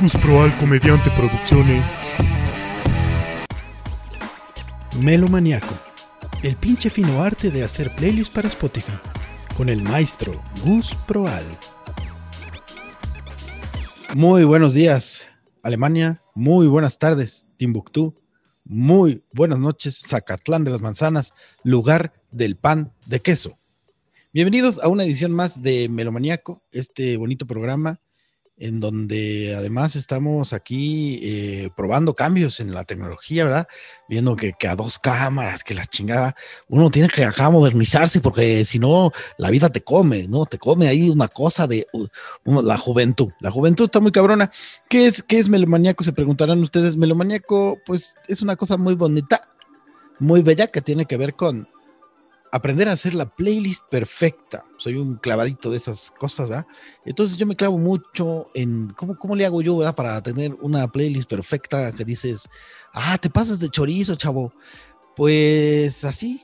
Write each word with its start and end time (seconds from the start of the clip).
Gus 0.00 0.16
Proal 0.16 0.56
Comediante 0.56 1.10
Producciones. 1.10 1.92
Melomaniaco, 4.98 5.74
el 6.42 6.56
pinche 6.56 6.88
fino 6.88 7.22
arte 7.22 7.50
de 7.50 7.62
hacer 7.62 7.94
playlists 7.96 8.32
para 8.32 8.48
Spotify, 8.48 8.94
con 9.58 9.68
el 9.68 9.82
maestro 9.82 10.42
Gus 10.64 10.94
Proal. 11.06 11.44
Muy 14.14 14.44
buenos 14.44 14.72
días, 14.72 15.26
Alemania. 15.62 16.22
Muy 16.34 16.66
buenas 16.66 16.98
tardes, 16.98 17.44
Timbuktu. 17.58 18.14
Muy 18.64 19.22
buenas 19.34 19.58
noches, 19.58 20.00
Zacatlán 20.00 20.64
de 20.64 20.70
las 20.70 20.80
Manzanas, 20.80 21.34
lugar 21.62 22.14
del 22.30 22.56
pan 22.56 22.94
de 23.04 23.20
queso. 23.20 23.58
Bienvenidos 24.32 24.82
a 24.82 24.88
una 24.88 25.04
edición 25.04 25.32
más 25.32 25.60
de 25.60 25.90
Melomaniaco, 25.90 26.62
este 26.72 27.18
bonito 27.18 27.46
programa 27.46 28.00
en 28.60 28.78
donde 28.78 29.54
además 29.56 29.96
estamos 29.96 30.52
aquí 30.52 31.18
eh, 31.22 31.70
probando 31.74 32.14
cambios 32.14 32.60
en 32.60 32.74
la 32.74 32.84
tecnología, 32.84 33.44
¿verdad? 33.44 33.68
Viendo 34.06 34.36
que, 34.36 34.54
a 34.68 34.76
dos 34.76 34.98
cámaras, 34.98 35.64
que 35.64 35.74
la 35.74 35.86
chingada, 35.86 36.36
uno 36.68 36.90
tiene 36.90 37.08
que 37.08 37.24
acá 37.24 37.48
modernizarse 37.48 38.20
porque 38.20 38.66
si 38.66 38.78
no, 38.78 39.12
la 39.38 39.48
vida 39.48 39.70
te 39.70 39.82
come, 39.82 40.28
¿no? 40.28 40.44
Te 40.44 40.58
come 40.58 40.88
ahí 40.88 41.08
una 41.08 41.28
cosa 41.28 41.66
de 41.66 41.86
la 42.44 42.76
juventud. 42.76 43.30
La 43.40 43.50
juventud 43.50 43.86
está 43.86 43.98
muy 43.98 44.12
cabrona. 44.12 44.52
¿Qué 44.90 45.06
es, 45.06 45.22
qué 45.22 45.38
es 45.38 45.48
melomaniaco? 45.48 46.04
Se 46.04 46.12
preguntarán 46.12 46.62
ustedes. 46.62 46.98
Melomaniaco, 46.98 47.78
pues 47.86 48.14
es 48.28 48.42
una 48.42 48.56
cosa 48.56 48.76
muy 48.76 48.94
bonita, 48.94 49.48
muy 50.18 50.42
bella 50.42 50.66
que 50.66 50.82
tiene 50.82 51.06
que 51.06 51.16
ver 51.16 51.34
con 51.34 51.66
aprender 52.52 52.88
a 52.88 52.92
hacer 52.92 53.14
la 53.14 53.26
playlist 53.26 53.88
perfecta. 53.88 54.64
Soy 54.76 54.96
un 54.96 55.16
clavadito 55.16 55.70
de 55.70 55.76
esas 55.76 56.10
cosas, 56.10 56.48
¿verdad? 56.48 56.66
Entonces 57.04 57.36
yo 57.36 57.46
me 57.46 57.56
clavo 57.56 57.78
mucho 57.78 58.50
en 58.54 58.92
cómo, 58.96 59.18
cómo 59.18 59.36
le 59.36 59.46
hago 59.46 59.62
yo, 59.62 59.76
¿verdad? 59.76 59.94
Para 59.94 60.22
tener 60.22 60.54
una 60.60 60.90
playlist 60.90 61.28
perfecta 61.28 61.92
que 61.92 62.04
dices, 62.04 62.48
ah, 62.92 63.18
te 63.18 63.30
pasas 63.30 63.58
de 63.60 63.68
chorizo, 63.68 64.16
chavo. 64.16 64.52
Pues 65.16 66.04
así, 66.04 66.42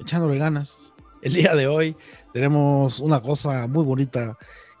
echándole 0.00 0.38
ganas. 0.38 0.92
El 1.22 1.34
día 1.34 1.54
de 1.54 1.66
hoy 1.66 1.96
tenemos 2.32 2.98
una 2.98 3.20
cosa 3.20 3.66
muy 3.68 3.84
bonita 3.84 4.36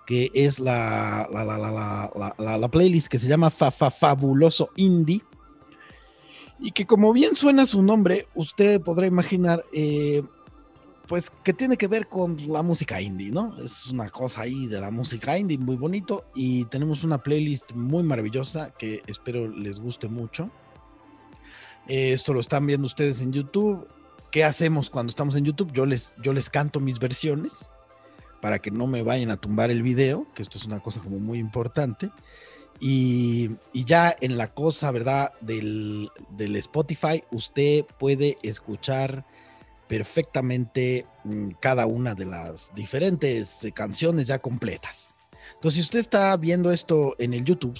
que 0.06 0.30
es 0.34 0.58
la, 0.58 1.28
la, 1.32 1.44
la, 1.44 2.58
la 2.58 2.68
playlist 2.68 3.06
que 3.06 3.18
se 3.18 3.28
llama 3.28 3.50
fa, 3.50 3.70
fa, 3.70 3.90
Fabuloso 3.90 4.70
Indie. 4.76 5.22
Y 6.58 6.72
que 6.72 6.86
como 6.86 7.12
bien 7.12 7.34
suena 7.34 7.66
su 7.66 7.82
nombre, 7.82 8.28
usted 8.34 8.80
podrá 8.80 9.06
imaginar, 9.06 9.64
eh, 9.72 10.22
pues 11.12 11.28
que 11.28 11.52
tiene 11.52 11.76
que 11.76 11.88
ver 11.88 12.06
con 12.06 12.38
la 12.50 12.62
música 12.62 12.98
indie, 12.98 13.30
¿no? 13.30 13.54
Es 13.62 13.88
una 13.88 14.08
cosa 14.08 14.40
ahí 14.40 14.66
de 14.66 14.80
la 14.80 14.90
música 14.90 15.36
indie 15.36 15.58
muy 15.58 15.76
bonito 15.76 16.24
y 16.34 16.64
tenemos 16.64 17.04
una 17.04 17.22
playlist 17.22 17.74
muy 17.74 18.02
maravillosa 18.02 18.72
que 18.78 19.02
espero 19.06 19.46
les 19.46 19.78
guste 19.78 20.08
mucho. 20.08 20.50
Eh, 21.86 22.14
esto 22.14 22.32
lo 22.32 22.40
están 22.40 22.64
viendo 22.64 22.86
ustedes 22.86 23.20
en 23.20 23.30
YouTube. 23.30 23.86
¿Qué 24.30 24.42
hacemos 24.42 24.88
cuando 24.88 25.10
estamos 25.10 25.36
en 25.36 25.44
YouTube? 25.44 25.70
Yo 25.74 25.84
les, 25.84 26.16
yo 26.22 26.32
les 26.32 26.48
canto 26.48 26.80
mis 26.80 26.98
versiones 26.98 27.68
para 28.40 28.58
que 28.58 28.70
no 28.70 28.86
me 28.86 29.02
vayan 29.02 29.30
a 29.30 29.36
tumbar 29.36 29.70
el 29.70 29.82
video, 29.82 30.26
que 30.34 30.40
esto 30.40 30.56
es 30.56 30.64
una 30.64 30.80
cosa 30.80 31.00
como 31.00 31.18
muy 31.18 31.38
importante. 31.38 32.10
Y, 32.80 33.50
y 33.74 33.84
ya 33.84 34.16
en 34.18 34.38
la 34.38 34.54
cosa, 34.54 34.90
¿verdad? 34.90 35.34
Del, 35.42 36.10
del 36.30 36.56
Spotify, 36.56 37.22
usted 37.30 37.84
puede 37.98 38.38
escuchar 38.42 39.26
perfectamente 39.92 41.04
mm, 41.22 41.50
cada 41.60 41.84
una 41.84 42.14
de 42.14 42.24
las 42.24 42.74
diferentes 42.74 43.62
eh, 43.62 43.72
canciones 43.72 44.26
ya 44.26 44.38
completas. 44.38 45.14
Entonces, 45.56 45.74
si 45.74 45.80
usted 45.82 45.98
está 45.98 46.34
viendo 46.38 46.72
esto 46.72 47.14
en 47.18 47.34
el 47.34 47.44
YouTube, 47.44 47.78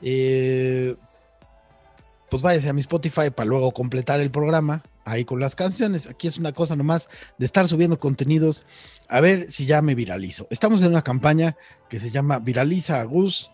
eh, 0.00 0.96
pues 2.30 2.40
váyase 2.40 2.70
a 2.70 2.72
mi 2.72 2.80
Spotify 2.80 3.28
para 3.28 3.44
luego 3.44 3.72
completar 3.72 4.20
el 4.20 4.30
programa 4.30 4.82
ahí 5.04 5.26
con 5.26 5.38
las 5.38 5.54
canciones. 5.54 6.06
Aquí 6.06 6.28
es 6.28 6.38
una 6.38 6.52
cosa 6.52 6.76
nomás 6.76 7.10
de 7.36 7.44
estar 7.44 7.68
subiendo 7.68 7.98
contenidos 7.98 8.64
a 9.10 9.20
ver 9.20 9.50
si 9.50 9.66
ya 9.66 9.82
me 9.82 9.94
viralizo. 9.94 10.46
Estamos 10.48 10.80
en 10.80 10.88
una 10.88 11.02
campaña 11.02 11.58
que 11.90 12.00
se 12.00 12.10
llama 12.10 12.38
Viraliza 12.38 13.02
a 13.02 13.04
Gus. 13.04 13.50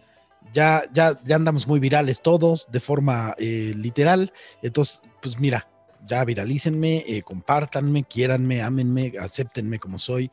Ya, 0.53 0.84
ya, 0.93 1.19
ya 1.25 1.34
andamos 1.34 1.67
muy 1.67 1.81
virales 1.81 2.23
todos 2.23 2.69
de 2.71 2.79
forma 2.79 3.34
eh, 3.37 3.73
literal. 3.75 4.33
Entonces, 4.62 5.03
pues 5.21 5.41
mira, 5.41 5.67
ya 6.06 6.25
viralícenme, 6.25 7.05
eh, 7.06 7.22
compártanme, 7.22 8.05
quiéranme, 8.05 8.62
ámenme, 8.62 9.12
acéptenme 9.21 9.78
como 9.78 9.99
soy. 9.99 10.31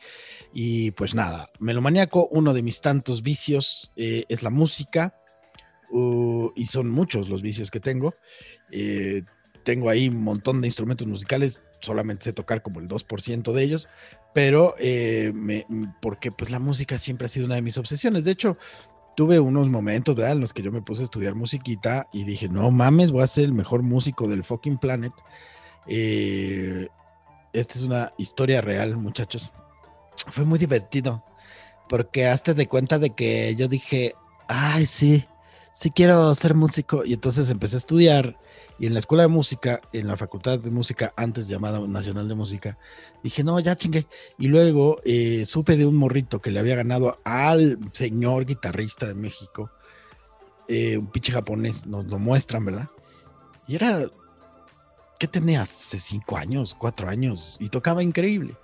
Y 0.53 0.91
pues 0.91 1.15
nada, 1.15 1.49
Melomaniaco, 1.59 2.27
uno 2.31 2.53
de 2.53 2.61
mis 2.61 2.81
tantos 2.81 3.21
vicios 3.21 3.91
eh, 3.95 4.25
es 4.29 4.43
la 4.43 4.49
música. 4.49 5.15
Uh, 5.89 6.51
y 6.53 6.65
son 6.65 6.89
muchos 6.89 7.29
los 7.29 7.41
vicios 7.41 7.71
que 7.71 7.79
tengo. 7.79 8.15
Eh, 8.71 9.23
tengo 9.63 9.89
ahí 9.89 10.09
un 10.09 10.21
montón 10.21 10.59
de 10.59 10.67
instrumentos 10.67 11.07
musicales, 11.07 11.61
solamente 11.79 12.25
sé 12.25 12.33
tocar 12.33 12.61
como 12.61 12.81
el 12.81 12.89
2% 12.89 13.53
de 13.53 13.63
ellos, 13.63 13.87
pero 14.33 14.75
me, 15.33 15.65
porque 16.01 16.31
pues 16.31 16.51
la 16.51 16.59
música 16.59 16.97
siempre 16.97 17.25
ha 17.25 17.29
sido 17.29 17.45
una 17.45 17.55
de 17.55 17.61
mis 17.61 17.77
obsesiones. 17.77 18.25
De 18.25 18.31
hecho, 18.31 18.57
tuve 19.17 19.39
unos 19.39 19.67
momentos. 19.67 20.17
En 20.19 20.39
los 20.39 20.53
que 20.53 20.61
yo 20.61 20.71
me 20.71 20.83
puse 20.83 21.01
a 21.01 21.05
estudiar 21.05 21.33
musiquita 21.33 22.07
y 22.13 22.23
dije, 22.23 22.47
no 22.47 22.69
mames, 22.69 23.11
voy 23.11 23.23
a 23.23 23.27
ser 23.27 23.45
el 23.45 23.53
mejor 23.53 23.81
músico 23.81 24.27
del 24.27 24.43
fucking 24.43 24.77
planet. 24.77 25.11
Eh, 25.87 26.87
esta 27.53 27.79
es 27.79 27.83
una 27.83 28.11
historia 28.17 28.61
real, 28.61 28.97
muchachos. 28.97 29.51
Fue 30.29 30.45
muy 30.45 30.59
divertido, 30.59 31.23
porque 31.89 32.27
hasta 32.27 32.53
de 32.53 32.67
cuenta 32.67 32.99
de 32.99 33.11
que 33.11 33.55
yo 33.55 33.67
dije, 33.67 34.15
ay, 34.47 34.85
sí, 34.85 35.25
sí 35.73 35.91
quiero 35.91 36.33
ser 36.35 36.53
músico. 36.53 37.05
Y 37.05 37.13
entonces 37.13 37.49
empecé 37.49 37.77
a 37.77 37.79
estudiar. 37.79 38.37
Y 38.79 38.85
en 38.85 38.93
la 38.93 38.99
escuela 38.99 39.23
de 39.23 39.29
música, 39.29 39.81
en 39.91 40.07
la 40.07 40.17
facultad 40.17 40.59
de 40.59 40.69
música, 40.69 41.11
antes 41.17 41.47
llamada 41.47 41.79
Nacional 41.79 42.27
de 42.27 42.35
Música, 42.35 42.77
dije, 43.23 43.43
no, 43.43 43.59
ya 43.59 43.75
chingué. 43.75 44.05
Y 44.37 44.47
luego 44.47 45.01
eh, 45.03 45.45
supe 45.47 45.77
de 45.77 45.85
un 45.87 45.95
morrito 45.95 46.41
que 46.41 46.51
le 46.51 46.59
había 46.59 46.75
ganado 46.75 47.17
al 47.23 47.79
señor 47.93 48.45
guitarrista 48.45 49.07
de 49.07 49.15
México, 49.15 49.71
eh, 50.67 50.97
un 50.97 51.07
pinche 51.07 51.31
japonés, 51.31 51.87
nos 51.87 52.05
lo 52.05 52.19
muestran, 52.19 52.65
¿verdad? 52.65 52.87
Y 53.67 53.75
era 53.75 54.05
¿qué 55.19 55.27
tenía 55.27 55.63
hace 55.63 55.99
cinco 55.99 56.37
años, 56.37 56.75
cuatro 56.75 57.09
años? 57.09 57.57
Y 57.59 57.69
tocaba 57.69 58.03
increíble. 58.03 58.55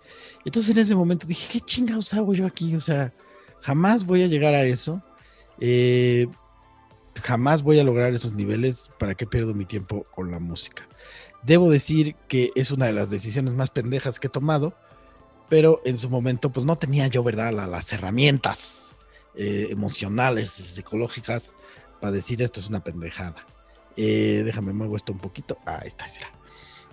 Entonces 0.46 0.72
en 0.72 0.82
ese 0.82 0.96
momento 0.96 1.28
dije, 1.28 1.48
¿qué 1.52 1.62
chingados 1.62 2.14
hago 2.14 2.34
yo 2.34 2.46
aquí? 2.46 2.76
O 2.76 2.80
sea, 2.80 3.14
jamás 3.62 4.06
voy 4.06 4.24
a 4.24 4.28
llegar 4.28 4.54
a 4.54 4.64
eso. 4.64 5.02
Eh, 5.60 6.28
jamás 7.22 7.64
voy 7.64 7.80
a 7.80 7.84
lograr 7.84 8.14
esos 8.14 8.34
niveles. 8.34 8.90
¿Para 9.00 9.16
qué 9.16 9.26
pierdo 9.26 9.54
mi 9.54 9.66
tiempo 9.66 10.06
con 10.16 10.32
la 10.32 10.40
música? 10.40 10.88
Debo 11.44 11.70
decir 11.70 12.16
que 12.28 12.52
es 12.56 12.72
una 12.72 12.86
de 12.86 12.94
las 12.94 13.10
decisiones 13.10 13.54
más 13.54 13.70
pendejas 13.70 14.20
que 14.20 14.28
he 14.28 14.30
tomado, 14.30 14.74
pero 15.50 15.82
en 15.86 15.98
su 15.98 16.10
momento 16.10 16.52
pues 16.52 16.66
no 16.66 16.78
tenía 16.78 17.08
yo, 17.08 17.22
¿verdad? 17.24 17.52
las 17.52 17.92
herramientas 17.92 18.84
eh, 19.36 19.68
emocionales, 19.70 20.52
psicológicas 20.52 21.54
para 22.00 22.12
decir 22.12 22.42
esto 22.42 22.60
es 22.60 22.68
una 22.68 22.84
pendejada. 22.84 23.46
Eh, 23.96 24.42
déjame 24.46 24.74
muevo 24.74 24.96
esto 24.96 25.12
un 25.12 25.20
poquito. 25.20 25.58
Ahí 25.66 25.88
está, 25.88 26.08
será. 26.08 26.32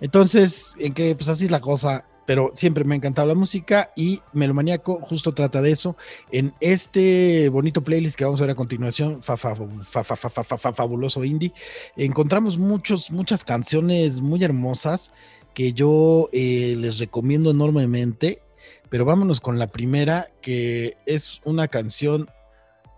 Entonces, 0.01 0.75
en 0.79 0.93
que 0.93 1.15
pues 1.15 1.29
así 1.29 1.45
es 1.45 1.51
la 1.51 1.61
cosa, 1.61 2.05
pero 2.25 2.51
siempre 2.53 2.83
me 2.83 2.95
ha 2.95 2.97
encantado 2.97 3.27
la 3.27 3.35
música 3.35 3.91
y 3.95 4.19
Melomaniaco 4.33 4.99
justo 5.01 5.33
trata 5.33 5.61
de 5.61 5.71
eso. 5.71 5.95
En 6.31 6.53
este 6.59 7.49
bonito 7.49 7.83
playlist 7.83 8.15
que 8.15 8.25
vamos 8.25 8.41
a 8.41 8.45
ver 8.45 8.51
a 8.51 8.55
continuación, 8.55 9.21
fabuloso 9.23 11.23
indie, 11.23 11.53
encontramos 11.95 12.57
muchos, 12.57 13.11
muchas 13.11 13.43
canciones 13.43 14.21
muy 14.21 14.43
hermosas 14.43 15.11
que 15.53 15.73
yo 15.73 16.29
eh, 16.31 16.75
les 16.77 16.99
recomiendo 16.99 17.51
enormemente, 17.51 18.41
pero 18.89 19.05
vámonos 19.05 19.41
con 19.41 19.59
la 19.59 19.67
primera, 19.67 20.27
que 20.41 20.97
es 21.05 21.41
una 21.43 21.67
canción 21.67 22.29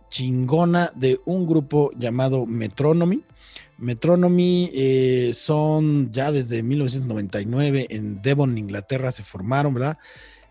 chingona 0.10 0.92
de 0.96 1.20
un 1.26 1.48
grupo 1.48 1.92
llamado 1.98 2.46
Metronomy. 2.46 3.24
Metronomy 3.84 4.72
eh, 4.74 5.32
son 5.34 6.12
ya 6.12 6.32
desde 6.32 6.64
1999 6.64 7.88
en 7.90 8.22
Devon, 8.22 8.58
Inglaterra, 8.58 9.12
se 9.12 9.24
formaron, 9.24 9.74
¿verdad? 9.74 9.98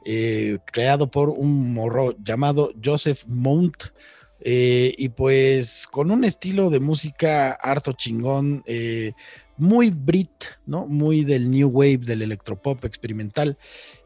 Eh, 0.05 0.59
creado 0.67 1.11
por 1.11 1.31
un 1.31 1.73
morro 1.73 2.15
llamado 2.23 2.73
Joseph 2.83 3.25
Mount. 3.27 3.85
Eh, 4.45 4.95
y 4.99 5.09
pues 5.11 5.87
con 5.87 6.11
un 6.11 6.25
estilo 6.25 6.69
de 6.69 6.81
música 6.81 7.53
harto 7.53 7.93
chingón, 7.93 8.65
muy 9.57 9.91
Brit, 9.91 10.45
¿no? 10.67 10.87
Muy 10.87 11.25
del 11.25 11.49
New 11.49 11.69
Wave, 11.69 11.99
del 11.99 12.23
electropop 12.23 12.85
experimental 12.85 13.57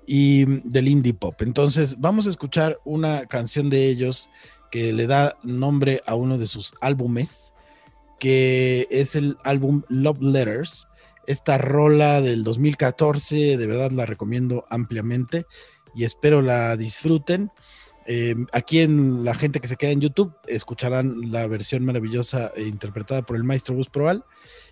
y 0.06 0.44
del 0.68 0.88
indie 0.88 1.14
pop. 1.14 1.40
Entonces, 1.40 1.96
vamos 1.98 2.26
a 2.26 2.30
escuchar 2.30 2.78
una 2.84 3.26
canción 3.26 3.70
de 3.70 3.88
ellos 3.88 4.28
que 4.70 4.92
le 4.92 5.06
da 5.06 5.38
nombre 5.42 6.02
a 6.06 6.14
uno 6.14 6.36
de 6.36 6.46
sus 6.46 6.74
álbumes 6.82 7.52
que 8.18 8.86
es 8.90 9.16
el 9.16 9.36
álbum 9.44 9.82
Love 9.88 10.20
Letters. 10.20 10.88
Esta 11.26 11.58
rola 11.58 12.20
del 12.20 12.44
2014, 12.44 13.56
de 13.56 13.66
verdad 13.66 13.90
la 13.90 14.06
recomiendo 14.06 14.64
ampliamente 14.70 15.46
y 15.94 16.04
espero 16.04 16.42
la 16.42 16.76
disfruten. 16.76 17.50
Eh, 18.06 18.36
aquí 18.52 18.80
en 18.80 19.24
la 19.24 19.34
gente 19.34 19.60
que 19.60 19.66
se 19.66 19.76
queda 19.76 19.90
en 19.90 20.00
YouTube 20.00 20.32
escucharán 20.46 21.32
la 21.32 21.48
versión 21.48 21.84
maravillosa 21.84 22.52
e 22.54 22.62
interpretada 22.62 23.22
por 23.22 23.36
el 23.36 23.42
maestro 23.42 23.74
Bus 23.74 23.88
Proal 23.88 24.24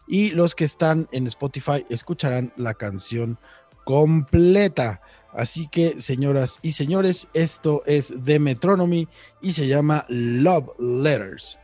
y 0.07 0.31
los 0.31 0.55
que 0.55 0.65
están 0.65 1.09
en 1.11 1.27
Spotify 1.27 1.85
escucharán 1.89 2.53
la 2.57 2.75
canción 2.75 3.39
completa. 3.85 5.01
Así 5.33 5.67
que, 5.67 6.01
señoras 6.01 6.61
y 6.63 6.73
señores, 6.73 7.29
esto 7.35 7.83
es 7.87 8.15
The 8.25 8.39
Metronomy 8.39 9.09
y 9.43 9.53
se 9.53 9.67
llama 9.67 10.07
Love 10.09 10.79
Letters. 10.79 11.59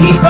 keep 0.00 0.24
up. 0.24 0.29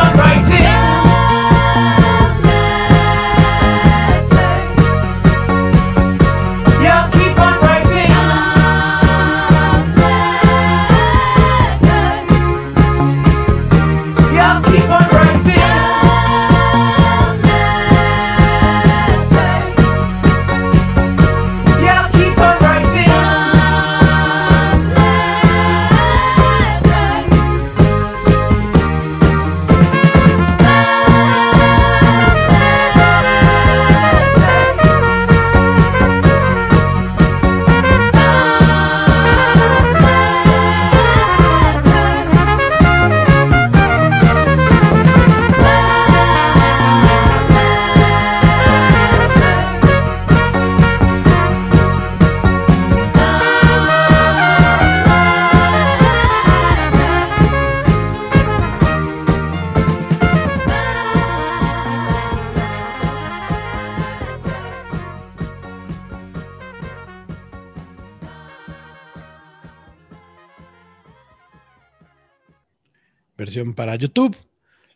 Para 73.74 73.96
YouTube. 73.96 74.36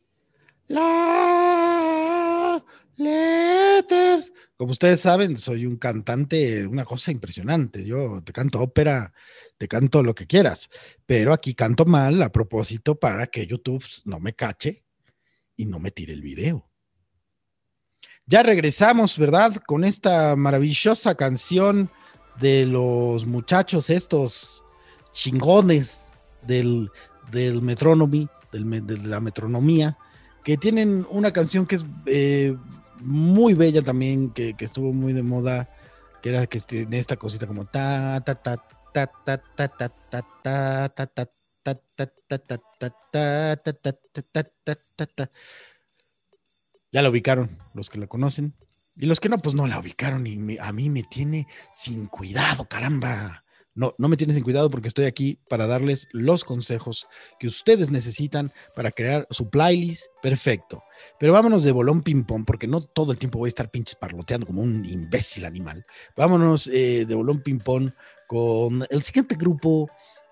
Love 0.67 2.63
letters. 2.95 4.31
Como 4.57 4.71
ustedes 4.71 5.01
saben, 5.01 5.37
soy 5.37 5.67
un 5.67 5.77
cantante, 5.77 6.65
una 6.65 6.83
cosa 6.85 7.11
impresionante. 7.11 7.85
Yo 7.85 8.23
te 8.23 8.33
canto 8.33 8.59
ópera, 8.59 9.13
te 9.57 9.67
canto 9.67 10.01
lo 10.01 10.15
que 10.15 10.25
quieras, 10.25 10.69
pero 11.05 11.31
aquí 11.33 11.53
canto 11.53 11.85
mal 11.85 12.21
a 12.23 12.31
propósito 12.31 12.95
para 12.95 13.27
que 13.27 13.45
YouTube 13.45 13.85
no 14.05 14.19
me 14.19 14.33
cache 14.33 14.83
y 15.55 15.65
no 15.65 15.79
me 15.79 15.91
tire 15.91 16.13
el 16.13 16.21
video. 16.21 16.67
Ya 18.25 18.41
regresamos, 18.41 19.19
¿verdad? 19.19 19.57
Con 19.67 19.83
esta 19.83 20.35
maravillosa 20.35 21.13
canción 21.13 21.91
de 22.39 22.65
los 22.65 23.25
muchachos 23.25 23.89
estos 23.89 24.63
chingones 25.11 26.09
del, 26.41 26.91
del 27.31 27.61
Metronomy, 27.61 28.27
del, 28.51 28.85
de 28.85 28.97
la 29.07 29.19
metronomía, 29.19 29.97
que 30.43 30.57
tienen 30.57 31.05
una 31.09 31.31
canción 31.31 31.65
que 31.65 31.75
es 31.75 31.85
eh, 32.05 32.55
muy 33.01 33.53
bella 33.53 33.81
también, 33.81 34.31
que, 34.31 34.55
que, 34.55 34.65
estuvo 34.65 34.93
muy 34.93 35.13
de 35.13 35.23
moda, 35.23 35.69
que 36.21 36.29
era 36.29 36.45
que 36.47 36.59
tiene 36.59 36.99
esta 36.99 37.15
cosita 37.15 37.47
como 37.47 37.65
ta 37.65 38.21
ta 38.21 38.35
ta 38.35 38.57
ta 38.93 39.07
ta 39.07 39.37
ta 39.37 39.67
ta 39.67 39.89
ta 40.09 40.21
ta 40.21 41.01
ta 44.63 45.05
ta 45.15 45.31
ya 46.95 47.01
la 47.01 47.09
ubicaron 47.09 47.57
los 47.73 47.89
que 47.89 47.99
la 47.99 48.07
conocen. 48.07 48.53
Y 48.97 49.07
los 49.07 49.19
que 49.19 49.27
no, 49.27 49.39
pues 49.39 49.55
no 49.55 49.67
la 49.67 49.79
ubicaron 49.79 50.25
y 50.25 50.57
a 50.57 50.71
mí 50.71 50.89
me 50.89 51.03
tiene 51.03 51.47
sin 51.71 52.07
cuidado, 52.07 52.65
caramba. 52.65 53.43
No, 53.73 53.93
no 53.97 54.07
me 54.07 54.15
tiene 54.15 54.33
sin 54.33 54.43
cuidado 54.43 54.69
porque 54.69 54.87
estoy 54.87 55.03
aquí 55.03 55.37
para 55.49 55.67
darles 55.67 56.07
los 56.13 56.45
consejos 56.45 57.07
que 57.37 57.47
ustedes 57.47 57.91
necesitan 57.91 58.53
para 58.73 58.91
crear 58.91 59.27
su 59.31 59.49
playlist 59.49 60.05
perfecto. 60.21 60.81
Pero 61.19 61.33
vámonos 61.33 61.65
de 61.65 61.73
bolón 61.73 62.01
ping-pong 62.01 62.45
porque 62.45 62.67
no 62.67 62.79
todo 62.79 63.11
el 63.11 63.17
tiempo 63.17 63.39
voy 63.39 63.47
a 63.47 63.49
estar 63.49 63.69
pinches 63.69 63.95
parloteando 63.95 64.47
como 64.47 64.61
un 64.61 64.85
imbécil 64.85 65.43
animal. 65.43 65.85
Vámonos 66.15 66.67
eh, 66.67 67.05
de 67.05 67.15
bolón 67.15 67.41
ping-pong 67.41 67.91
con 68.27 68.85
el 68.89 69.03
siguiente 69.03 69.35
grupo 69.35 69.89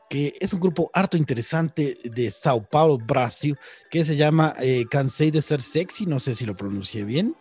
que 0.09 0.33
es 0.39 0.53
un 0.53 0.61
grupo 0.61 0.89
harto 0.93 1.17
interesante 1.17 1.97
de 2.03 2.31
Sao 2.31 2.63
Paulo, 2.63 2.97
Brasil, 2.97 3.57
que 3.89 4.05
se 4.05 4.15
llama 4.15 4.53
eh, 4.61 4.85
Cansei 4.89 5.31
de 5.31 5.41
ser 5.41 5.61
sexy, 5.61 6.05
no 6.05 6.19
sé 6.19 6.35
si 6.35 6.45
lo 6.45 6.55
pronuncié 6.55 7.03
bien 7.03 7.35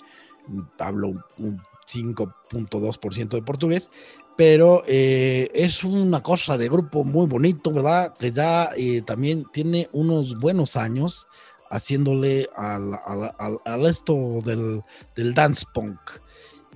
hablo 0.79 1.25
un 1.39 1.61
5.2% 1.87 3.29
de 3.29 3.43
portugués, 3.43 3.89
pero 4.37 4.83
eh, 4.87 5.51
es 5.55 5.85
una 5.85 6.23
cosa 6.23 6.57
de 6.57 6.69
grupo 6.69 7.05
muy 7.05 7.27
bonito, 7.27 7.73
¿verdad? 7.73 8.15
Que 8.19 8.33
ya 8.33 8.71
eh, 8.77 9.03
también 9.03 9.47
tiene 9.53 9.89
unos 9.93 10.39
buenos 10.39 10.77
años 10.77 11.27
haciéndole 11.71 12.49
al, 12.57 12.95
al, 13.07 13.61
al, 13.65 13.87
esto 13.87 14.41
del, 14.45 14.83
del, 15.17 15.35
dance 15.35 15.65
punk. 15.73 15.99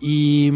Y 0.01 0.53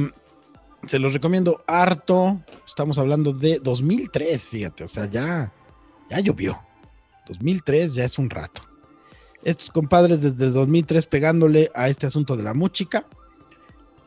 se 0.86 0.98
los 0.98 1.12
recomiendo 1.12 1.62
harto. 1.66 2.40
Estamos 2.66 2.98
hablando 2.98 3.32
de 3.32 3.58
2003, 3.58 4.48
fíjate, 4.48 4.84
o 4.84 4.88
sea, 4.88 5.06
ya, 5.06 5.52
ya 6.10 6.20
llovió. 6.20 6.58
2003 7.28 7.94
ya 7.94 8.04
es 8.04 8.18
un 8.18 8.30
rato. 8.30 8.69
Estos 9.42 9.70
compadres 9.70 10.22
desde 10.22 10.50
2003 10.50 11.06
pegándole 11.06 11.70
a 11.74 11.88
este 11.88 12.06
asunto 12.06 12.36
de 12.36 12.42
la 12.42 12.54
música 12.54 13.06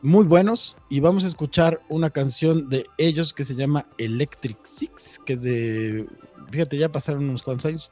muy 0.04 0.24
buenos 0.26 0.76
y 0.90 1.00
vamos 1.00 1.24
a 1.24 1.28
escuchar 1.28 1.80
una 1.88 2.10
canción 2.10 2.68
de 2.68 2.84
ellos 2.98 3.32
que 3.32 3.42
se 3.42 3.54
llama 3.54 3.86
Electric 3.96 4.58
Six, 4.62 5.18
que 5.24 5.32
es 5.32 5.40
de, 5.40 6.06
fíjate, 6.50 6.76
ya 6.76 6.92
pasaron 6.92 7.26
unos 7.26 7.42
cuantos 7.42 7.64
años, 7.64 7.90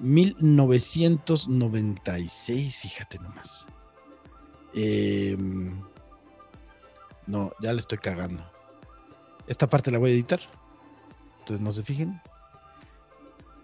1996, 0.00 2.78
fíjate 2.78 3.18
nomás. 3.18 3.66
Em, 4.72 5.78
no, 7.26 7.52
ya 7.60 7.74
le 7.74 7.80
estoy 7.80 7.98
cagando. 7.98 8.42
Esta 9.46 9.68
parte 9.68 9.90
la 9.90 9.98
voy 9.98 10.12
a 10.12 10.14
editar, 10.14 10.40
entonces 11.40 11.62
no 11.62 11.70
se 11.70 11.82
fijen. 11.82 12.18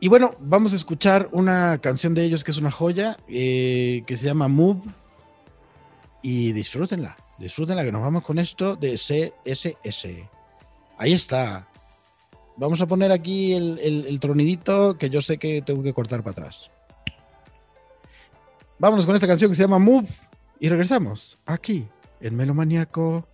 Y 0.01 0.09
bueno, 0.09 0.35
vamos 0.39 0.73
a 0.73 0.77
escuchar 0.77 1.29
una 1.33 1.79
canción 1.79 2.15
de 2.15 2.25
ellos 2.25 2.45
que 2.45 2.53
es 2.53 2.59
una 2.59 2.71
joya, 2.71 3.17
eh, 3.29 4.05
que 4.07 4.17
se 4.17 4.27
llama 4.27 4.47
Move, 4.47 4.83
y 6.23 6.53
disfrútenla. 6.53 7.17
Disfruten 7.39 7.77
la 7.77 7.85
que 7.85 7.93
nos 7.93 8.03
vamos 8.03 8.25
con 8.25 8.39
esto 8.39 8.77
de 8.77 8.95
CSS. 8.95 10.29
Ahí 10.99 11.13
está. 11.13 11.69
Vamos 12.57 12.81
a 12.81 12.87
poner 12.87 13.13
aquí 13.13 13.53
el, 13.55 14.19
tronidito 14.21 14.99
que 14.99 15.11
yo 15.11 15.21
sé 15.21 15.39
que 15.39 15.63
tengo 15.63 15.83
que 15.83 15.93
cortar 15.93 16.23
para 16.23 16.33
atrás. 16.33 16.71
Vámonos 18.79 19.07
con 19.07 19.15
esta 19.15 19.27
canción 19.27 19.51
que 19.51 19.57
se 19.57 19.63
llama 19.63 19.79
Move 19.79 20.09
y 20.61 20.69
regresamos 20.69 21.39
aquí 21.47 21.87
en 22.21 22.37
Melomaniaco 22.37 23.27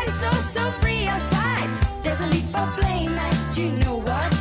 Everybody's 0.00 0.20
so, 0.20 0.60
so 0.62 0.70
free 0.80 1.06
outside. 1.06 1.68
There's 2.02 2.20
a 2.22 2.26
need 2.26 2.44
for 2.44 2.66
play 2.78 3.04
nights, 3.04 3.58
you 3.58 3.72
know 3.72 3.96
what? 3.96 4.39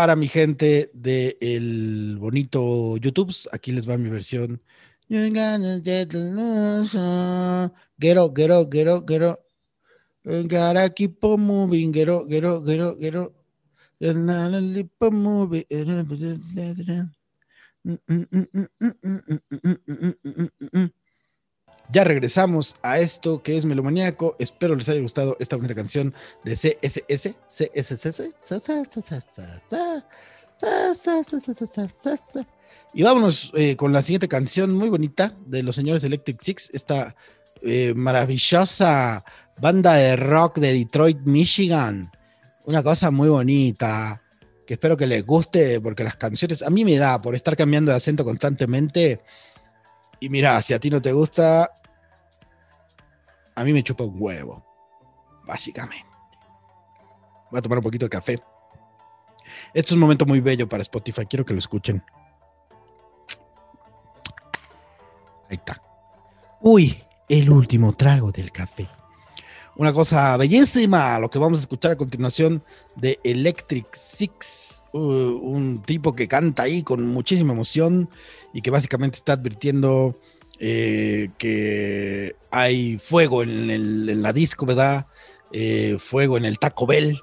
Para 0.00 0.14
mi 0.14 0.28
gente 0.28 0.92
del 0.94 1.36
el 1.40 2.18
bonito 2.20 2.96
YouTube. 2.98 3.34
Aquí 3.50 3.72
les 3.72 3.88
va 3.88 3.98
mi 3.98 4.08
versión. 4.08 4.62
Gero, 7.98 8.32
gero, 8.32 8.68
gero, 8.70 9.04
gero. 9.04 9.38
Gotta 10.24 10.88
keep 10.94 11.24
on 11.24 11.40
moving, 11.40 11.92
gero, 11.92 12.26
gero, 12.28 12.62
gero, 12.62 12.96
gero. 12.96 13.34
Ya 21.90 22.04
regresamos 22.04 22.74
a 22.82 22.98
esto 22.98 23.42
que 23.42 23.56
es 23.56 23.64
Melomaníaco. 23.64 24.36
Espero 24.38 24.76
les 24.76 24.90
haya 24.90 25.00
gustado 25.00 25.38
esta 25.40 25.56
bonita 25.56 25.74
canción 25.74 26.12
de 26.44 26.52
CSS. 26.52 27.34
CSS. 27.48 28.22
Y 32.92 33.02
vámonos 33.02 33.52
eh, 33.54 33.76
con 33.76 33.92
la 33.92 34.02
siguiente 34.02 34.28
canción 34.28 34.74
muy 34.74 34.90
bonita 34.90 35.34
de 35.46 35.62
los 35.62 35.76
señores 35.76 36.04
Electric 36.04 36.42
Six. 36.42 36.70
Esta 36.74 37.16
eh, 37.62 37.94
maravillosa 37.94 39.24
banda 39.58 39.94
de 39.94 40.16
rock 40.16 40.58
de 40.58 40.74
Detroit, 40.74 41.20
Michigan. 41.24 42.10
Una 42.66 42.82
cosa 42.82 43.10
muy 43.10 43.30
bonita 43.30 44.22
que 44.66 44.74
espero 44.74 44.98
que 44.98 45.06
les 45.06 45.24
guste 45.24 45.80
porque 45.80 46.04
las 46.04 46.16
canciones 46.16 46.60
a 46.60 46.68
mí 46.68 46.84
me 46.84 46.98
da 46.98 47.22
por 47.22 47.34
estar 47.34 47.56
cambiando 47.56 47.92
de 47.92 47.96
acento 47.96 48.24
constantemente. 48.24 49.22
Y 50.20 50.28
mira, 50.28 50.60
si 50.60 50.74
a 50.74 50.78
ti 50.78 50.90
no 50.90 51.00
te 51.00 51.12
gusta, 51.12 51.70
a 53.58 53.64
mí 53.64 53.72
me 53.72 53.82
chupa 53.82 54.04
un 54.04 54.14
huevo, 54.16 54.64
básicamente. 55.44 56.06
Voy 57.50 57.58
a 57.58 57.62
tomar 57.62 57.78
un 57.78 57.84
poquito 57.84 58.06
de 58.06 58.10
café. 58.10 58.42
Esto 59.74 59.88
es 59.88 59.92
un 59.92 59.98
momento 59.98 60.24
muy 60.26 60.40
bello 60.40 60.68
para 60.68 60.82
Spotify, 60.82 61.26
quiero 61.26 61.44
que 61.44 61.54
lo 61.54 61.58
escuchen. 61.58 62.02
Ahí 65.50 65.56
está. 65.56 65.82
Uy, 66.60 67.02
el 67.28 67.50
último 67.50 67.92
trago 67.94 68.30
del 68.30 68.52
café. 68.52 68.88
Una 69.76 69.92
cosa 69.92 70.36
bellísima, 70.36 71.18
lo 71.18 71.30
que 71.30 71.38
vamos 71.38 71.58
a 71.58 71.62
escuchar 71.62 71.92
a 71.92 71.96
continuación 71.96 72.62
de 72.96 73.18
Electric 73.24 73.94
Six, 73.94 74.84
uh, 74.92 74.98
un 74.98 75.82
tipo 75.82 76.14
que 76.14 76.28
canta 76.28 76.64
ahí 76.64 76.82
con 76.82 77.06
muchísima 77.06 77.52
emoción 77.52 78.08
y 78.52 78.60
que 78.60 78.70
básicamente 78.70 79.16
está 79.16 79.32
advirtiendo 79.34 80.14
eh, 80.60 81.30
que 81.38 82.34
hay 82.50 82.98
fuego 82.98 83.42
en, 83.42 84.22
la 84.22 84.32
disco, 84.32 84.66
¿verdad? 84.66 85.06
Eh, 85.52 85.96
fuego 85.98 86.36
en 86.36 86.44
el 86.44 86.58
Taco 86.58 86.86
Bell, 86.86 87.20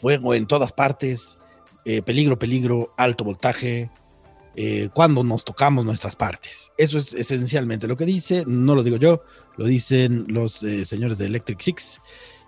fuego 0.00 0.34
en 0.34 0.46
todas 0.46 0.72
partes, 0.72 1.38
eh, 1.84 2.02
peligro, 2.02 2.38
peligro, 2.38 2.94
alto 2.96 3.24
voltaje, 3.24 3.90
cuando 4.92 5.24
nos 5.24 5.42
tocamos 5.42 5.86
nuestras 5.86 6.16
partes. 6.16 6.70
Eso 6.76 6.98
es 6.98 7.14
esencialmente 7.14 7.88
lo 7.88 7.96
que 7.96 8.04
dice, 8.04 8.44
no 8.46 8.74
lo 8.74 8.82
digo 8.82 8.98
yo, 8.98 9.22
lo 9.56 9.64
dicen 9.64 10.26
los 10.28 10.62
señores 10.84 11.16
de 11.16 11.26
Electric 11.26 11.58
Six. 11.62 12.02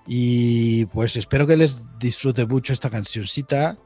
Y 0.07 0.85
pues 0.87 1.17
espero 1.17 1.47
que 1.47 1.57
les 1.57 1.83
disfrute 1.99 2.45
mucho 2.45 2.75
esta 2.75 2.91
cancioncita 2.91 3.79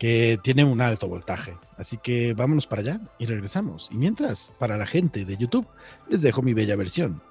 que 0.00 0.40
tiene 0.42 0.64
un 0.64 0.80
alto 0.80 1.08
voltaje. 1.08 1.58
Así 1.76 1.98
que 1.98 2.32
vámonos 2.32 2.66
para 2.66 2.80
allá 2.80 3.00
y 3.18 3.26
regresamos. 3.26 3.90
Y 3.92 3.98
mientras, 3.98 4.50
para 4.58 4.78
la 4.78 4.86
gente 4.86 5.26
de 5.26 5.36
YouTube, 5.36 5.66
les 6.08 6.22
dejo 6.22 6.40
mi 6.40 6.54
bella 6.54 6.74
versión. 6.74 7.22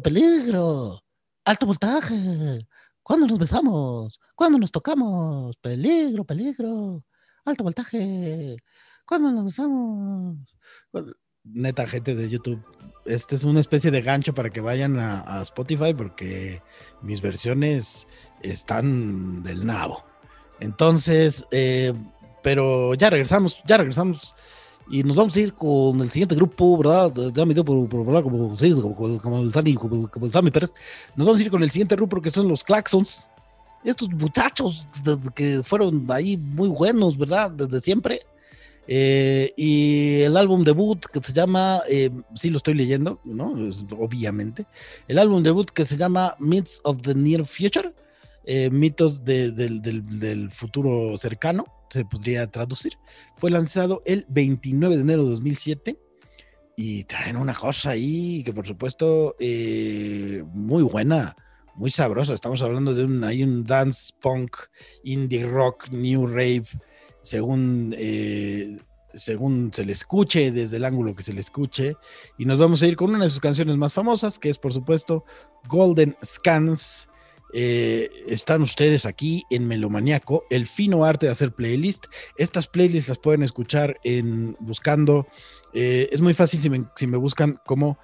Peligro. 0.00 1.00
Alto 1.44 1.66
voltaje. 1.66 2.66
¿Cuándo 3.02 3.26
nos 3.26 3.38
besamos? 3.38 4.20
¿Cuándo 4.34 4.58
nos 4.58 4.72
tocamos? 4.72 5.56
Peligro, 5.58 6.24
peligro. 6.24 7.04
Alto 7.44 7.64
voltaje. 7.64 8.56
¿Cuándo 9.06 9.30
nos 9.30 9.44
besamos? 9.44 10.36
Neta, 11.44 11.86
gente 11.86 12.16
de 12.16 12.28
YouTube, 12.28 12.60
este 13.04 13.36
es 13.36 13.44
una 13.44 13.60
especie 13.60 13.92
de 13.92 14.02
gancho 14.02 14.34
para 14.34 14.50
que 14.50 14.60
vayan 14.60 14.98
a, 14.98 15.20
a 15.20 15.42
Spotify 15.42 15.94
porque 15.94 16.60
mis 17.02 17.20
versiones 17.20 18.08
están 18.42 19.44
del 19.44 19.64
nabo. 19.64 20.04
Entonces, 20.58 21.46
eh, 21.52 21.92
pero 22.42 22.94
ya 22.94 23.10
regresamos, 23.10 23.60
ya 23.66 23.76
regresamos. 23.76 24.35
Y 24.88 25.02
nos 25.02 25.16
vamos 25.16 25.34
a 25.36 25.40
ir 25.40 25.52
con 25.52 26.00
el 26.00 26.10
siguiente 26.10 26.34
grupo, 26.36 26.78
¿verdad? 26.78 27.12
Ya 27.34 27.44
me 27.44 27.54
dio 27.54 27.64
por, 27.64 27.88
hablar 28.00 28.22
como, 28.22 28.56
sí, 28.56 28.72
como, 28.72 29.42
el 29.42 29.50
Tani, 29.52 29.74
como, 29.74 30.08
el 30.22 30.32
Sammy 30.32 30.50
Pérez. 30.50 30.72
Nos 31.16 31.26
vamos 31.26 31.40
a 31.40 31.44
ir 31.44 31.50
con 31.50 31.62
el 31.62 31.70
siguiente 31.70 31.96
grupo 31.96 32.20
que 32.22 32.30
son 32.30 32.46
los 32.48 32.62
Claxons. 32.62 33.28
Estos 33.82 34.08
muchachos 34.10 34.86
que 35.34 35.62
fueron 35.64 36.06
ahí 36.10 36.36
muy 36.36 36.68
buenos, 36.68 37.18
¿verdad? 37.18 37.50
Desde 37.50 37.80
siempre. 37.80 38.20
Eh, 38.88 39.52
y 39.56 40.20
el 40.22 40.36
álbum 40.36 40.62
debut 40.62 41.04
que 41.06 41.20
se 41.20 41.32
llama, 41.32 41.80
eh, 41.90 42.10
sí 42.34 42.50
lo 42.50 42.56
estoy 42.58 42.74
leyendo, 42.74 43.20
¿no? 43.24 43.54
Obviamente. 43.98 44.66
El 45.08 45.18
álbum 45.18 45.42
debut 45.42 45.68
que 45.70 45.84
se 45.84 45.96
llama 45.96 46.36
Myths 46.38 46.80
of 46.84 46.98
the 47.02 47.14
Near 47.14 47.44
Future, 47.44 47.92
eh, 48.44 48.70
mitos 48.70 49.24
de- 49.24 49.50
del- 49.50 49.82
del 49.82 50.50
futuro 50.52 51.18
cercano, 51.18 51.64
se 51.90 52.04
podría 52.04 52.46
traducir. 52.46 52.94
Fue 53.36 53.50
lanzado 53.50 54.02
el 54.06 54.26
29 54.28 54.96
de 54.96 55.02
enero 55.02 55.24
de 55.24 55.30
2007 55.30 55.98
y 56.76 57.04
traen 57.04 57.36
una 57.36 57.54
cosa 57.54 57.90
ahí 57.90 58.42
que 58.44 58.52
por 58.52 58.66
supuesto 58.66 59.34
eh, 59.40 60.44
muy 60.52 60.82
buena, 60.82 61.34
muy 61.74 61.90
sabrosa. 61.90 62.34
Estamos 62.34 62.62
hablando 62.62 62.94
de 62.94 63.04
un, 63.04 63.24
hay 63.24 63.42
un 63.42 63.64
dance 63.64 64.12
punk, 64.20 64.56
indie 65.02 65.46
rock, 65.46 65.88
new 65.90 66.26
rave, 66.26 66.66
según, 67.22 67.94
eh, 67.96 68.78
según 69.14 69.72
se 69.72 69.84
le 69.84 69.92
escuche, 69.92 70.52
desde 70.52 70.76
el 70.76 70.84
ángulo 70.84 71.14
que 71.14 71.22
se 71.22 71.32
le 71.32 71.40
escuche. 71.40 71.96
Y 72.38 72.44
nos 72.44 72.58
vamos 72.58 72.82
a 72.82 72.86
ir 72.86 72.96
con 72.96 73.10
una 73.10 73.24
de 73.24 73.30
sus 73.30 73.40
canciones 73.40 73.76
más 73.76 73.94
famosas, 73.94 74.38
que 74.38 74.50
es 74.50 74.58
por 74.58 74.72
supuesto 74.72 75.24
Golden 75.68 76.14
Scans. 76.24 77.08
Están 77.52 78.62
ustedes 78.62 79.06
aquí 79.06 79.44
en 79.50 79.66
Melomaniaco, 79.66 80.44
el 80.50 80.66
fino 80.66 81.04
arte 81.04 81.26
de 81.26 81.32
hacer 81.32 81.52
playlist. 81.52 82.06
Estas 82.36 82.66
playlists 82.66 83.08
las 83.08 83.18
pueden 83.18 83.42
escuchar 83.42 83.98
en 84.04 84.56
buscando. 84.60 85.26
Es 85.72 86.20
muy 86.20 86.34
fácil 86.34 86.60
si 86.60 87.06
me, 87.06 87.16
buscan 87.16 87.58
como 87.64 87.98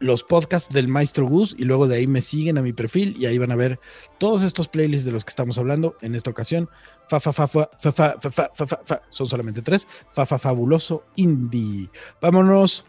los 0.00 0.22
podcasts 0.22 0.72
del 0.72 0.86
Maestro 0.86 1.26
Gus 1.26 1.56
y 1.58 1.64
luego 1.64 1.88
de 1.88 1.96
ahí 1.96 2.06
me 2.06 2.22
siguen 2.22 2.56
a 2.56 2.62
mi 2.62 2.72
perfil 2.72 3.16
y 3.18 3.26
ahí 3.26 3.36
van 3.36 3.50
a 3.50 3.56
ver 3.56 3.80
todos 4.18 4.42
estos 4.44 4.68
playlists 4.68 5.04
de 5.04 5.12
los 5.12 5.24
que 5.24 5.30
estamos 5.30 5.58
hablando 5.58 5.96
en 6.02 6.14
esta 6.14 6.30
ocasión. 6.30 6.70
Fa 7.08 7.20
fa 7.20 7.32
fa 7.32 7.48
fa 7.48 7.68
fa 7.76 7.92
fa 7.92 8.16
fa 8.20 8.50
fa, 8.54 8.66
fa, 8.84 9.02
son 9.10 9.26
solamente 9.26 9.62
tres. 9.62 9.88
Fa 10.12 10.24
fa 10.24 10.38
fabuloso 10.38 11.04
indie. 11.16 11.90
Vámonos 12.20 12.84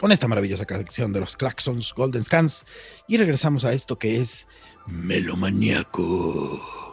con 0.00 0.12
esta 0.12 0.28
maravillosa 0.28 0.64
canción 0.64 1.12
de 1.12 1.20
los 1.20 1.36
Claxons 1.36 1.92
Golden 1.92 2.24
Scans 2.24 2.64
y 3.06 3.18
regresamos 3.18 3.66
a 3.66 3.74
esto 3.74 3.98
que 3.98 4.18
es 4.18 4.48
Melomaniaco. 4.86 6.89